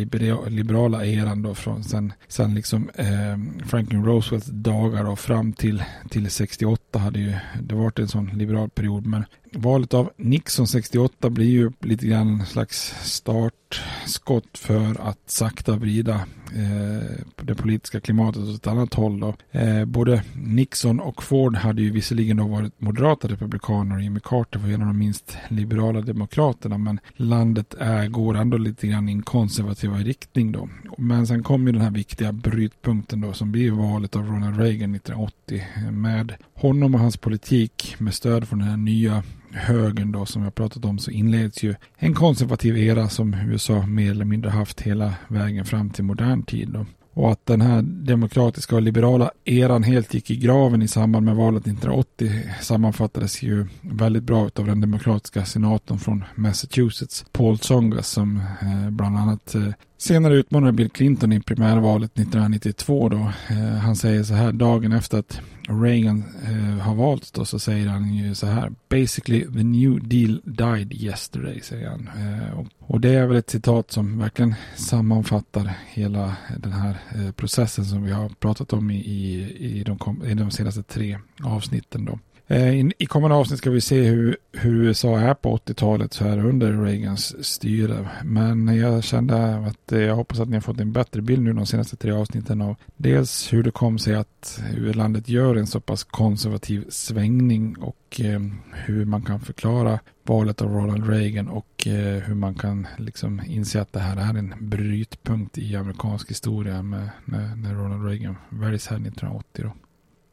liberala 0.48 1.06
eran 1.06 1.42
då 1.42 1.56
från 1.56 1.84
sen, 1.84 2.14
sen 2.28 2.56
liksom 2.56 2.90
eh, 2.96 3.66
Franklin 3.66 4.06
Roosevelts 4.06 4.48
dagar 4.48 5.06
och 5.06 5.20
fram 5.20 5.54
till, 5.54 5.84
till 6.10 6.32
68 6.32 7.00
hade 7.00 7.20
ju 7.20 7.34
det 7.62 7.76
varit 7.76 8.00
en 8.00 8.08
sån 8.08 8.26
liberal 8.26 8.70
period 8.70 9.06
men 9.06 9.26
valet 9.56 9.94
av 9.94 10.10
Nixon 10.18 10.68
68 10.68 11.30
blir 11.30 11.50
ju 11.50 11.72
lite 11.80 12.06
grann 12.06 12.40
en 12.40 12.46
slags 12.46 12.96
startskott 13.02 14.58
för 14.58 15.10
att 15.10 15.20
sakta 15.26 15.76
vrida 15.76 16.16
eh, 16.56 17.26
det 17.42 17.56
politiska 17.56 18.00
klimatet 18.00 18.42
åt 18.42 18.56
ett 18.56 18.68
annat 18.68 18.94
håll. 18.94 19.20
Då. 19.20 19.36
Eh, 19.52 19.86
både 19.86 20.24
Nixon 20.36 21.00
och 21.00 21.24
Ford 21.24 21.56
hade 21.56 21.82
ju 21.82 21.92
visserligen 21.92 22.38
då 22.38 22.48
varit 22.48 22.82
moderata 22.82 23.28
republikaner 23.28 23.96
och 23.96 24.02
Jimmy 24.02 24.20
Carter 24.24 24.60
var 24.60 24.70
en 24.70 24.82
av 24.82 24.88
de 24.88 24.98
minst 24.98 25.38
liberala 25.48 26.02
demokraterna 26.02 26.78
men 26.78 27.00
landet 27.16 27.74
är, 27.80 28.08
går 28.08 28.38
ändå 28.38 28.58
lite 28.58 28.88
grann 28.88 29.10
i 29.10 29.12
en 29.12 29.24
konservativa 29.24 29.98
riktning 29.98 30.52
då. 30.52 30.70
Men 30.98 31.28
sen 31.28 31.44
kom 31.44 31.68
ju 31.68 31.74
den 31.74 31.82
här 31.82 31.92
viktiga 31.92 32.32
brytpunkten 32.32 33.22
då 33.22 33.34
som 33.34 33.52
blir 33.52 33.72
valet 33.72 34.16
av 34.16 34.26
Ronald 34.26 34.58
Reagan 34.58 34.96
1980 34.96 35.64
med 35.92 36.36
honom 36.54 36.96
och 36.96 37.02
hans 37.02 37.18
politik 37.18 37.96
med 37.98 38.14
stöd 38.14 38.48
från 38.48 38.60
den 38.60 38.68
här 38.68 38.78
nya 38.78 39.24
högern 39.54 40.12
då 40.12 40.26
som 40.26 40.44
jag 40.44 40.56
pratat 40.56 40.86
om 40.86 41.00
så 41.00 41.12
inleds 41.12 41.64
ju 41.64 41.76
en 41.98 42.14
konservativ 42.14 42.78
era 42.78 43.10
som 43.10 43.34
USA 43.34 43.86
mer 43.86 44.12
eller 44.12 44.26
mindre 44.26 44.50
haft 44.50 44.82
hela 44.82 45.14
vägen 45.28 45.66
fram 45.66 45.90
till 45.90 46.04
modern 46.04 46.44
tid. 46.44 46.70
Då. 46.70 46.86
Och 47.14 47.32
att 47.32 47.46
den 47.46 47.62
här 47.62 47.82
demokratiska 47.82 48.76
och 48.76 48.82
liberala 48.82 49.32
eran 49.46 49.84
helt 49.84 50.14
gick 50.14 50.32
i 50.32 50.36
graven 50.36 50.82
i 50.82 50.88
samband 50.88 51.26
med 51.26 51.36
valet 51.36 51.62
1980 51.62 52.32
sammanfattades 52.62 53.42
ju 53.42 53.68
väldigt 53.82 54.24
bra 54.24 54.50
av 54.56 54.66
den 54.66 54.82
demokratiska 54.82 55.46
senatorn 55.46 56.00
från 56.00 56.24
Massachusetts, 56.36 57.26
Paul 57.32 57.58
Tsongas, 57.58 58.08
som 58.08 58.38
eh, 58.38 58.90
bland 58.90 59.18
annat 59.18 59.56
eh, 59.56 59.68
senare 60.04 60.34
utmanade 60.34 60.74
Bill 60.74 60.90
Clinton 60.90 61.34
i 61.34 61.40
primärvalet 61.40 62.12
1992. 62.12 63.10
Då. 63.10 63.32
Eh, 63.50 63.58
han 63.58 63.96
säger 63.96 64.24
så 64.24 64.34
här 64.34 64.52
dagen 64.52 64.92
efter 64.92 65.18
att 65.18 65.42
Reagan 65.68 66.24
eh, 66.44 66.84
har 66.86 66.96
valts 66.96 67.32
då 67.32 67.46
så 67.46 67.60
säger 67.60 67.88
han 67.88 68.14
ju 68.14 68.36
så 68.36 68.48
här 68.48 68.72
Basically 68.90 69.42
the 69.42 69.64
new 69.64 70.08
deal 70.08 70.42
died 70.44 70.94
yesterday 70.94 71.62
säger 71.62 71.90
han. 71.90 72.10
Eh, 72.18 72.66
och 72.80 73.02
det 73.02 73.10
är 73.10 73.28
väl 73.28 73.38
ett 73.38 73.50
citat 73.50 73.92
som 73.92 74.20
verkligen 74.20 74.56
sammanfattar 74.76 75.74
hela 75.88 76.36
den 76.58 76.72
här 76.72 76.98
eh, 77.16 77.32
processen 77.32 77.86
som 77.86 78.04
vi 78.04 78.12
har 78.12 78.30
pratat 78.30 78.74
om 78.74 78.92
i, 78.92 78.98
i, 78.98 79.56
i, 79.60 79.84
de, 79.84 80.24
i 80.26 80.34
de 80.34 80.52
senaste 80.52 80.84
tre 80.84 81.20
avsnitten. 81.44 82.06
Då. 82.06 82.20
Eh, 82.48 82.86
I 82.98 83.06
kommande 83.06 83.36
avsnitt 83.36 83.58
ska 83.60 83.70
vi 83.70 83.82
se 83.82 84.02
hur, 84.02 84.38
hur 84.52 84.84
USA 84.84 85.20
är 85.20 85.34
på 85.34 85.58
80-talet 85.58 86.14
så 86.14 86.24
här 86.24 86.46
under 86.46 86.84
Reagans 86.84 87.46
styre. 87.46 88.10
Men 88.24 88.78
jag 88.78 89.04
kände 89.04 89.56
att 89.56 89.92
eh, 89.92 90.02
jag 90.02 90.16
hoppas 90.16 90.40
att 90.40 90.50
ni 90.50 90.56
har 90.56 90.62
fått 90.62 90.80
en 90.80 90.92
bättre 90.92 91.22
bild 91.22 91.44
nu 91.44 91.54
de 91.54 91.66
senaste 91.66 91.96
tre 91.96 92.12
avsnitten 92.12 92.62
av 92.62 92.76
dels 92.98 93.54
hur 93.54 93.64
det 93.64 93.72
kom 93.72 94.00
sig 94.00 94.16
att 94.16 94.62
landet 94.94 95.30
gör 95.30 95.56
en 95.56 95.68
så 95.68 95.80
pass 95.80 96.04
konservativ 96.04 96.86
svängning 96.90 97.78
och 97.78 98.22
eh, 98.22 98.42
hur 98.74 99.06
man 99.06 99.22
kan 99.22 99.40
förklara 99.40 100.00
valet 100.24 100.62
av 100.62 100.74
Ronald 100.74 101.10
Reagan 101.10 101.48
och 101.48 101.88
eh, 101.88 102.24
hur 102.24 102.36
man 102.36 102.56
kan 102.56 102.88
liksom 102.98 103.42
inse 103.48 103.82
att 103.82 103.94
det 103.94 104.00
här 104.00 104.18
är 104.18 104.40
en 104.40 104.54
brytpunkt 104.60 105.58
i 105.58 105.76
amerikansk 105.76 106.30
historia 106.30 106.84
med, 106.84 107.10
när, 107.26 107.56
när 107.56 107.74
Ronald 107.74 108.06
Reagan 108.08 108.36
väljs 108.50 108.88
här 108.88 108.98
1980. 108.98 109.64
Då. 109.64 109.72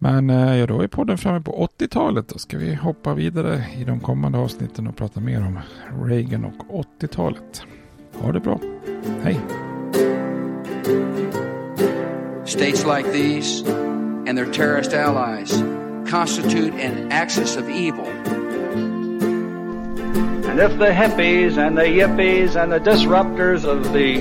Men 0.02 0.30
eh, 0.30 0.56
ja, 0.56 0.66
då 0.66 0.80
är 0.80 0.86
podden 0.86 1.18
framme 1.18 1.40
på 1.40 1.68
80-talet. 1.78 2.28
Då 2.28 2.38
ska 2.38 2.58
vi 2.58 2.74
hoppa 2.74 3.14
vidare 3.14 3.64
i 3.78 3.84
de 3.84 4.00
kommande 4.00 4.38
avsnitten 4.38 4.86
och 4.86 4.96
prata 4.96 5.20
mer 5.20 5.38
om 5.38 5.58
Reagan 6.06 6.44
och 6.44 6.84
80-talet. 7.00 7.62
Ha 8.20 8.32
det 8.32 8.40
bra. 8.40 8.60
Hej! 9.22 9.40
States 12.44 12.86
like 12.86 13.12
these 13.12 13.70
and 14.28 14.38
their 14.38 14.52
terrorist 14.52 14.94
allies 14.94 15.62
constitute 16.10 16.74
an 16.86 17.12
axis 17.12 17.56
of 17.56 17.68
evil. 17.68 18.08
And 20.50 20.60
if 20.60 20.78
the 20.78 20.92
hippies 20.92 21.58
and 21.58 21.78
the 21.78 21.84
yippies 21.84 22.56
and 22.56 22.72
the 22.72 22.90
disruptors 22.90 23.64
of 23.64 23.92
the 23.92 24.20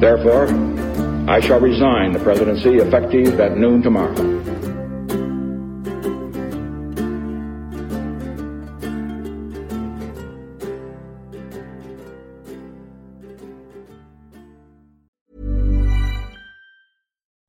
Therefore, 0.00 0.46
I 1.28 1.40
shall 1.40 1.58
resign 1.60 2.12
the 2.12 2.20
presidency 2.20 2.76
effective 2.76 3.40
at 3.40 3.56
noon 3.56 3.82
tomorrow. 3.82 4.14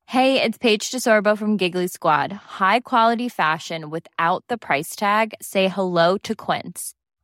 Hey, 0.07 0.41
it's 0.41 0.57
Paige 0.57 0.89
DeSorbo 0.89 1.38
from 1.38 1.55
Giggly 1.55 1.88
Squad. 1.88 2.33
High 2.33 2.79
quality 2.79 3.29
fashion 3.29 3.91
without 3.91 4.43
the 4.47 4.57
price 4.57 4.95
tag? 4.95 5.33
Say 5.39 5.67
hello 5.67 6.17
to 6.17 6.35
Quince. 6.35 6.95